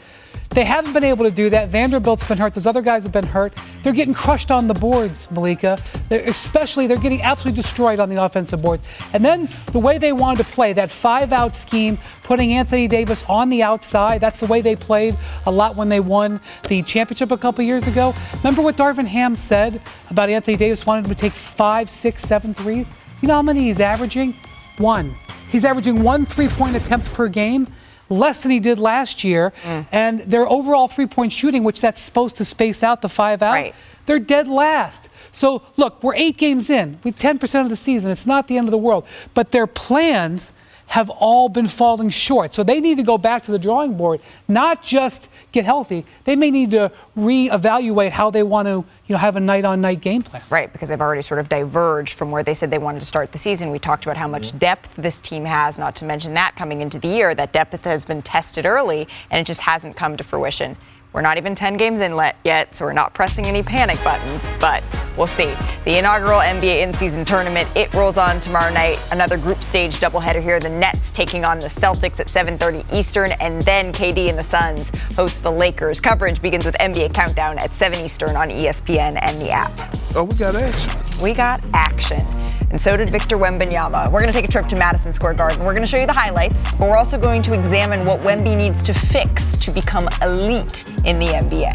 [0.55, 1.69] They haven't been able to do that.
[1.69, 2.55] Vanderbilt's been hurt.
[2.55, 3.53] Those other guys have been hurt.
[3.83, 5.79] They're getting crushed on the boards, Malika.
[6.09, 8.85] They're, especially, they're getting absolutely destroyed on the offensive boards.
[9.13, 13.25] And then the way they wanted to play, that five out scheme, putting Anthony Davis
[13.29, 17.33] on the outside, that's the way they played a lot when they won the championship
[17.33, 18.15] a couple years ago.
[18.35, 22.93] Remember what Darvin Ham said about Anthony Davis wanting to take five, six, seven threes?
[23.21, 24.35] You know how many he's averaging?
[24.79, 25.15] One.
[25.51, 27.67] He's averaging one three point attempt per game,
[28.09, 29.53] less than he did last year.
[29.63, 29.87] Mm.
[29.93, 33.55] And their overall three point shooting, which that's supposed to space out the five out,
[33.55, 33.75] right.
[34.07, 35.09] they're dead last.
[35.33, 38.11] So look, we're eight games in with 10% of the season.
[38.11, 39.07] It's not the end of the world.
[39.35, 40.53] But their plans
[40.87, 42.55] have all been falling short.
[42.55, 46.05] So they need to go back to the drawing board, not just get healthy.
[46.25, 50.23] They may need to reevaluate how they want to, you know, have a night-on-night game
[50.23, 50.43] plan.
[50.51, 53.33] Right, because they've already sort of diverged from where they said they wanted to start
[53.33, 53.71] the season.
[53.71, 54.59] We talked about how much Mm-hmm.
[54.59, 58.05] depth this team has, not to mention that coming into the year, that depth has
[58.05, 60.77] been tested early and it just hasn't come to fruition.
[61.15, 64.83] We're not even 10 games in yet, so we're not pressing any panic buttons, but
[65.17, 65.55] we'll see.
[65.85, 68.99] The inaugural NBA in-season tournament, it rolls on tomorrow night.
[69.13, 70.59] Another group stage doubleheader here.
[70.59, 74.91] The Nets taking on the Celtics at 7:30 Eastern, and then KD and the Suns
[75.15, 76.01] host the Lakers.
[76.01, 79.71] Coverage begins with NBA Countdown at 7 Eastern on ESPN and the app.
[80.17, 80.93] Oh, we got action.
[81.23, 82.27] We got action.
[82.75, 84.11] And so did Victor Wembanyama.
[84.11, 85.61] We're going to take a trip to Madison Square Garden.
[85.61, 88.57] We're going to show you the highlights, but we're also going to examine what Wemby
[88.57, 91.71] needs to fix to become elite in the NBA.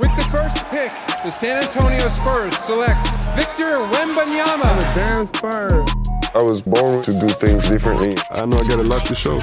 [0.00, 0.90] With the first pick,
[1.24, 3.06] the San Antonio Spurs select
[3.36, 4.64] Victor Wembanyama.
[4.64, 5.88] I'm a damn Spurs.
[6.34, 8.16] I was born to do things differently.
[8.32, 9.38] I know I got a lot to show.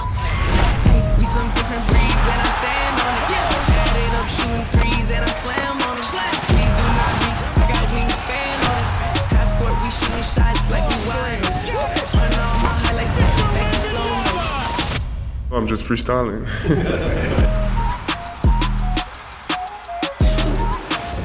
[15.51, 16.45] Oh, I'm just freestyling.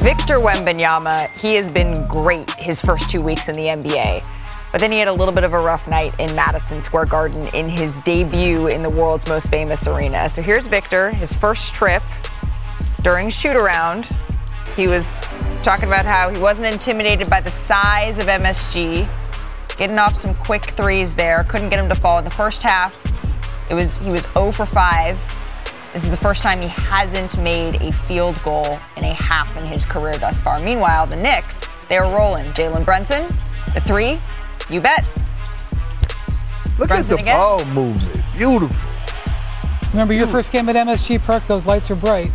[0.00, 4.26] Victor Wembanyama, he has been great his first two weeks in the NBA.
[4.72, 7.48] But then he had a little bit of a rough night in Madison Square Garden
[7.54, 10.26] in his debut in the world's most famous arena.
[10.30, 12.02] So here's Victor, his first trip
[13.02, 14.08] during shoot around.
[14.74, 15.20] He was
[15.62, 19.06] talking about how he wasn't intimidated by the size of MSG,
[19.76, 23.03] getting off some quick threes there, couldn't get him to fall in the first half.
[23.70, 25.34] It was he was 0 for 5.
[25.92, 29.64] This is the first time he hasn't made a field goal in a half in
[29.66, 30.58] his career thus far.
[30.58, 32.46] Meanwhile, the Knicks, they're rolling.
[32.46, 33.26] Jalen Brunson,
[33.74, 34.20] the three,
[34.68, 35.04] you bet.
[36.78, 37.38] Look Brunson at the again.
[37.38, 38.22] ball movement.
[38.36, 38.90] Beautiful.
[39.92, 41.46] Remember your first game at MSG Perk?
[41.46, 42.32] Those lights are bright.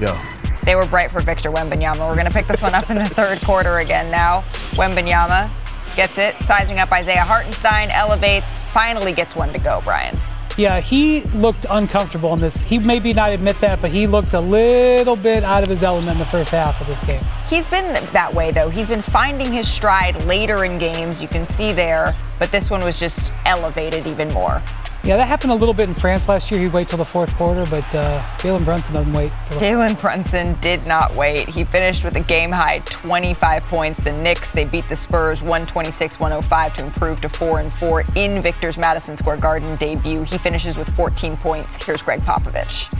[0.00, 0.16] Yeah.
[0.62, 1.98] They were bright for Victor Wembanyama.
[2.08, 4.42] We're going to pick this one up in the third quarter again now.
[4.72, 5.50] Wembanyama
[5.96, 10.16] gets it, sizing up Isaiah Hartenstein, elevates, finally gets one to go, Brian.
[10.56, 12.62] Yeah, he looked uncomfortable in this.
[12.62, 16.12] He maybe not admit that, but he looked a little bit out of his element
[16.12, 17.20] in the first half of this game.
[17.50, 18.70] He's been that way, though.
[18.70, 21.20] He's been finding his stride later in games.
[21.20, 24.62] You can see there, but this one was just elevated even more.
[25.06, 26.58] Yeah, that happened a little bit in France last year.
[26.60, 29.32] He'd wait till the fourth quarter, but uh, Jalen Brunson doesn't wait.
[29.44, 31.48] Till the- Jalen Brunson did not wait.
[31.48, 34.00] He finished with a game high 25 points.
[34.02, 38.42] The Knicks, they beat the Spurs 126 105 to improve to 4 and 4 in
[38.42, 40.24] Victor's Madison Square Garden debut.
[40.24, 41.84] He finishes with 14 points.
[41.84, 42.90] Here's Gregg Popovich.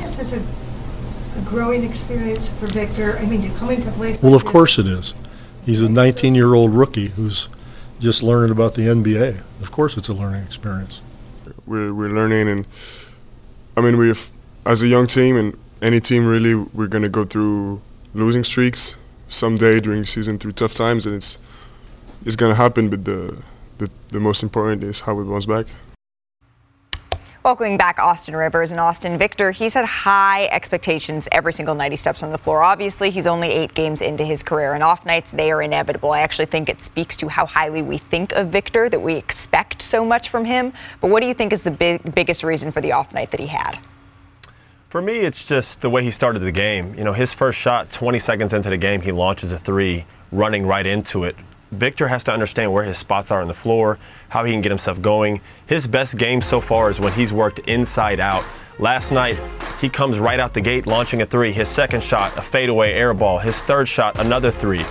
[0.00, 3.18] This is a, a growing experience for Victor.
[3.18, 4.20] I mean, to come into place.
[4.20, 5.14] Well, like of course it is.
[5.64, 7.48] He's a 19 year old rookie who's
[8.00, 9.40] just learning about the NBA.
[9.60, 11.00] Of course, it's a learning experience.
[11.66, 12.66] we're, we're learning and
[13.76, 14.30] I mean we've
[14.66, 17.80] as a young team and any team really we're going to go through
[18.14, 18.96] losing streaks
[19.28, 21.38] someday during the season through tough times and it's
[22.26, 23.42] it's going to happen but the,
[23.78, 25.66] the the most important is how we bounce back.
[27.42, 29.50] Welcoming back Austin Rivers and Austin Victor.
[29.50, 32.62] He's had high expectations every single night he steps on the floor.
[32.62, 36.12] Obviously, he's only eight games into his career, and off nights, they are inevitable.
[36.12, 39.80] I actually think it speaks to how highly we think of Victor, that we expect
[39.80, 40.74] so much from him.
[41.00, 43.40] But what do you think is the big, biggest reason for the off night that
[43.40, 43.78] he had?
[44.90, 46.94] For me, it's just the way he started the game.
[46.94, 50.66] You know, his first shot, 20 seconds into the game, he launches a three, running
[50.66, 51.36] right into it.
[51.72, 53.98] Victor has to understand where his spots are on the floor,
[54.28, 55.40] how he can get himself going.
[55.66, 58.44] His best game so far is when he's worked inside out.
[58.78, 59.40] Last night,
[59.80, 61.52] he comes right out the gate launching a three.
[61.52, 63.38] His second shot, a fadeaway air ball.
[63.38, 64.84] His third shot, another three.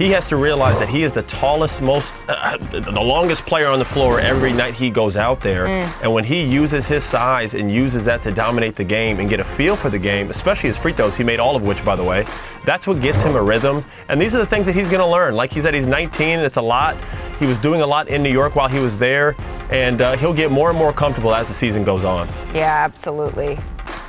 [0.00, 3.78] He has to realize that he is the tallest, most, uh, the longest player on
[3.78, 5.66] the floor every night he goes out there.
[5.66, 6.02] Mm.
[6.04, 9.40] And when he uses his size and uses that to dominate the game and get
[9.40, 11.96] a feel for the game, especially his free throws, he made all of which, by
[11.96, 12.24] the way,
[12.64, 13.84] that's what gets him a rhythm.
[14.08, 15.34] And these are the things that he's going to learn.
[15.34, 16.96] Like he said, he's 19, and it's a lot.
[17.38, 19.36] He was doing a lot in New York while he was there,
[19.68, 22.26] and uh, he'll get more and more comfortable as the season goes on.
[22.54, 23.58] Yeah, absolutely.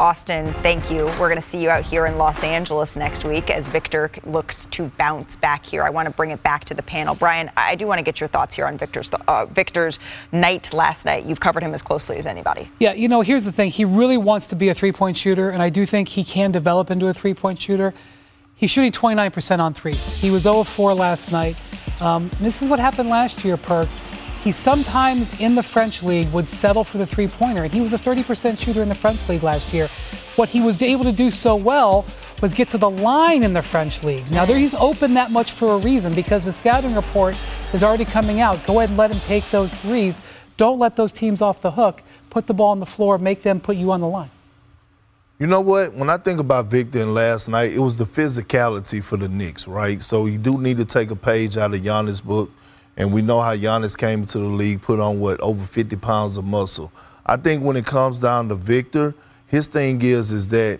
[0.02, 1.06] Austin, thank you.
[1.20, 4.66] We're going to see you out here in Los Angeles next week as Victor looks
[4.66, 5.84] to bounce back here.
[5.84, 7.14] I want to bring it back to the panel.
[7.14, 9.99] Brian, I do want to get your thoughts here on Victor's uh, Victor's
[10.32, 11.26] night last night.
[11.26, 12.68] You've covered him as closely as anybody.
[12.80, 13.70] Yeah, you know, here's the thing.
[13.70, 16.52] He really wants to be a three point shooter, and I do think he can
[16.52, 17.93] develop into a three point shooter.
[18.56, 20.14] He's shooting 29% on threes.
[20.16, 21.62] He was 0 4 last night.
[22.02, 23.88] Um, this is what happened last year, Perk.
[24.44, 27.94] He sometimes in the French league would settle for the three pointer, and he was
[27.94, 29.88] a 30% shooter in the French league last year.
[30.36, 32.06] What he was able to do so well
[32.42, 34.30] was get to the line in the French league.
[34.32, 37.38] Now, there, he's open that much for a reason because the scouting report
[37.72, 38.66] is already coming out.
[38.66, 40.20] Go ahead and let him take those threes.
[40.58, 42.02] Don't let those teams off the hook.
[42.32, 44.32] Put the ball on the floor, make them put you on the line.
[45.38, 45.94] You know what?
[45.94, 49.68] When I think about Victor and last night, it was the physicality for the Knicks,
[49.68, 50.02] right?
[50.02, 52.50] So you do need to take a page out of Giannis' book.
[52.98, 56.38] And we know how Giannis came into the league, put on what, over 50 pounds
[56.38, 56.92] of muscle.
[57.26, 59.16] I think when it comes down to Victor,
[59.48, 60.80] his thing is is that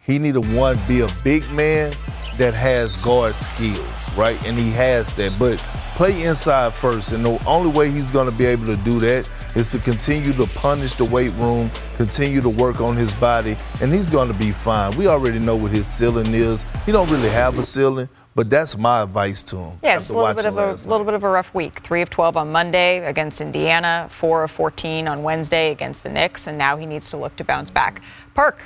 [0.00, 1.94] he need to one be a big man
[2.38, 3.78] that has guard skills,
[4.16, 4.42] right?
[4.44, 5.38] And he has that.
[5.38, 5.58] But
[5.94, 7.12] play inside first.
[7.12, 10.32] And the only way he's going to be able to do that is to continue
[10.32, 14.34] to punish the weight room, continue to work on his body, and he's going to
[14.34, 14.96] be fine.
[14.96, 16.64] We already know what his ceiling is.
[16.86, 19.78] He don't really have a ceiling, but that's my advice to him.
[19.82, 21.80] Yeah, just a little bit of a little bit of a rough week.
[21.80, 26.46] Three of 12 on Monday against Indiana, four of 14 on Wednesday against the Knicks,
[26.46, 28.02] and now he needs to look to bounce back.
[28.34, 28.62] Perk,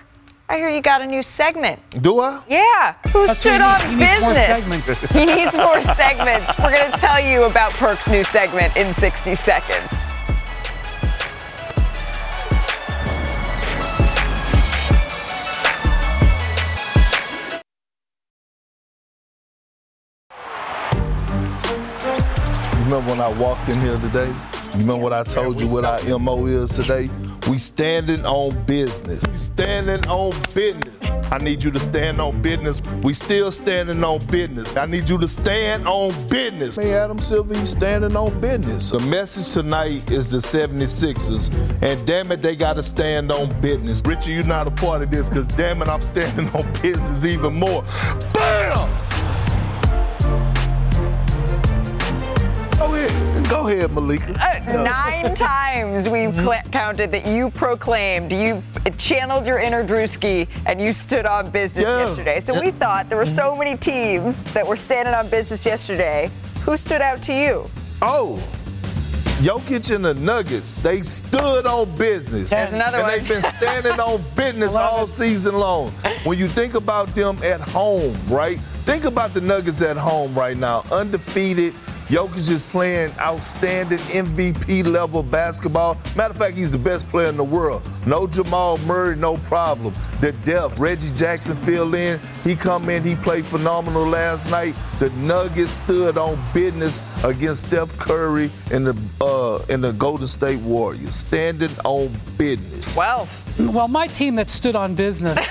[0.48, 1.80] I hear you got a new segment.
[2.00, 2.40] Do I?
[2.48, 2.94] Yeah.
[3.12, 5.12] Who That's stood what on he needs- he needs more segments.
[5.12, 6.44] he needs more segments.
[6.60, 10.15] We're going to tell you about Perk's new segment in 60 seconds.
[23.06, 24.28] When I walked in here today?
[24.74, 27.08] You remember what I told you what our MO is today?
[27.48, 29.24] We standing on business.
[29.26, 31.10] We standing on business.
[31.30, 32.80] I need you to stand on business.
[33.02, 34.76] We still standing on business.
[34.76, 36.76] I need you to stand on business.
[36.76, 38.90] Hey, Adam Silver, you standing on business.
[38.90, 41.52] The message tonight is the 76ers,
[41.82, 44.02] and damn it, they gotta stand on business.
[44.04, 47.54] Richard, you're not a part of this, because damn it, I'm standing on business even
[47.54, 47.84] more.
[53.66, 54.32] Go ahead, Malika.
[54.32, 56.44] Uh, Nine times we Mm-hmm.
[56.44, 58.62] cl- counted that you proclaimed, you
[58.98, 61.98] channeled your inner Drewski, and you stood on business Yeah.
[62.06, 62.40] yesterday.
[62.40, 63.58] So we thought there were so Mm-hmm.
[63.58, 66.30] many teams that were standing on business yesterday.
[66.64, 67.66] Who stood out to you?
[68.02, 68.42] Oh,
[69.40, 72.50] Jokic and the Nuggets, they stood on business.
[72.50, 73.18] There's another and one.
[73.18, 75.90] they've been standing on business all season long.
[76.24, 78.58] When you think about them at home, right?
[78.86, 81.74] Think about the Nuggets at home right now, undefeated.
[82.08, 85.96] Jokic is playing outstanding MVP level basketball.
[86.14, 87.82] Matter of fact, he's the best player in the world.
[88.06, 89.92] No Jamal Murray, no problem.
[90.20, 92.20] The depth, Reggie Jackson filled in.
[92.44, 94.76] He come in, he played phenomenal last night.
[95.00, 100.60] The Nuggets stood on business against Steph Curry and the uh, and the Golden State
[100.60, 102.96] Warriors, standing on business.
[102.96, 103.28] Well,
[103.58, 105.38] Well, my team that stood on business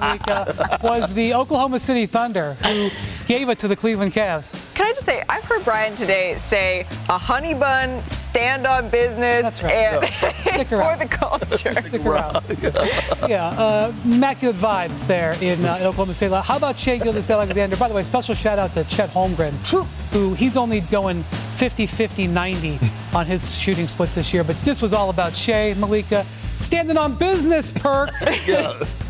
[0.00, 2.90] Malika, was the Oklahoma City Thunder, who
[3.38, 4.52] gave it to the Cleveland Cavs.
[4.74, 9.64] Can I just say, I've heard Brian today say a honey bun, stand on business,
[9.64, 10.06] and
[10.68, 11.80] for the culture.
[11.80, 12.44] Stick around.
[13.26, 16.34] yeah, uh, immaculate vibes there in, uh, in Oklahoma City.
[16.34, 17.76] How about Shai Gilgeous-Alexander?
[17.78, 19.54] By the way, special shout out to Chet Holmgren,
[20.12, 21.22] who he's only going
[21.56, 22.78] 50 50 90
[23.14, 24.44] on his shooting splits this year.
[24.44, 26.26] But this was all about Shai, Malika,
[26.58, 28.10] standing on business, perk.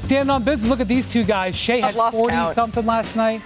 [0.03, 0.69] Standing on business.
[0.69, 1.57] Look at these two guys.
[1.57, 2.53] Shai had 40 count.
[2.53, 3.41] something last night.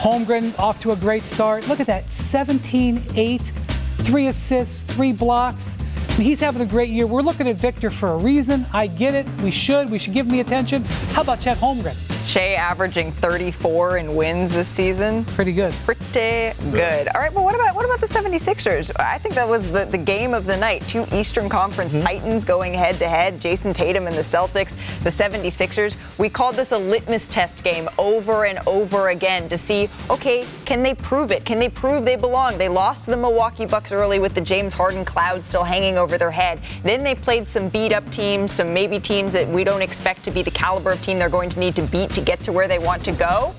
[0.00, 1.68] Holmgren off to a great start.
[1.68, 3.52] Look at that 17 8,
[3.98, 5.76] three assists, three blocks.
[6.16, 7.06] He's having a great year.
[7.06, 8.64] We're looking at Victor for a reason.
[8.72, 9.26] I get it.
[9.42, 9.90] We should.
[9.90, 10.84] We should give him the attention.
[11.12, 12.09] How about Chet Holmgren?
[12.26, 15.24] Shai averaging 34 in wins this season.
[15.24, 15.72] Pretty good.
[15.84, 16.00] Pretty
[16.70, 17.08] good.
[17.08, 18.90] All right, but what about what about the 76ers?
[19.00, 20.86] I think that was the, the game of the night.
[20.86, 22.06] Two Eastern Conference mm-hmm.
[22.06, 23.40] Titans going head to head.
[23.40, 25.96] Jayson Tatum and the Celtics, the 76ers.
[26.18, 30.82] We called this a litmus test game over and over again to see, okay, can
[30.82, 31.44] they prove it?
[31.44, 32.58] Can they prove they belong?
[32.58, 36.18] They lost to the Milwaukee Bucks early with the James Harden cloud still hanging over
[36.18, 36.60] their head.
[36.84, 40.30] Then they played some beat up teams, some maybe teams that we don't expect to
[40.30, 42.68] be the caliber of team they're going to need to beat to get to where
[42.68, 43.54] they want to go.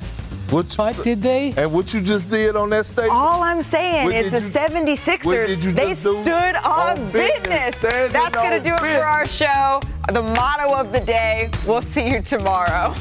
[0.49, 1.53] What, but did they?
[1.55, 3.07] And what you just did on that stage?
[3.09, 6.27] All I'm saying What is did the you- 76ers, they stood
[6.57, 7.73] on, On business.
[7.75, 8.11] business.
[8.11, 9.79] That's going to do it for our show.
[10.11, 11.49] The motto of the day.
[11.65, 12.93] We'll see you tomorrow.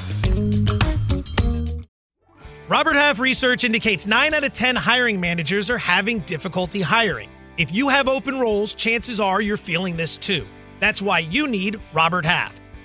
[2.69, 7.29] Robert Half research indicates 9 out of 10 hiring managers are having difficulty hiring.
[7.57, 10.47] If you have open roles, chances are you're feeling this too.
[10.79, 12.60] That's why you need Robert Half.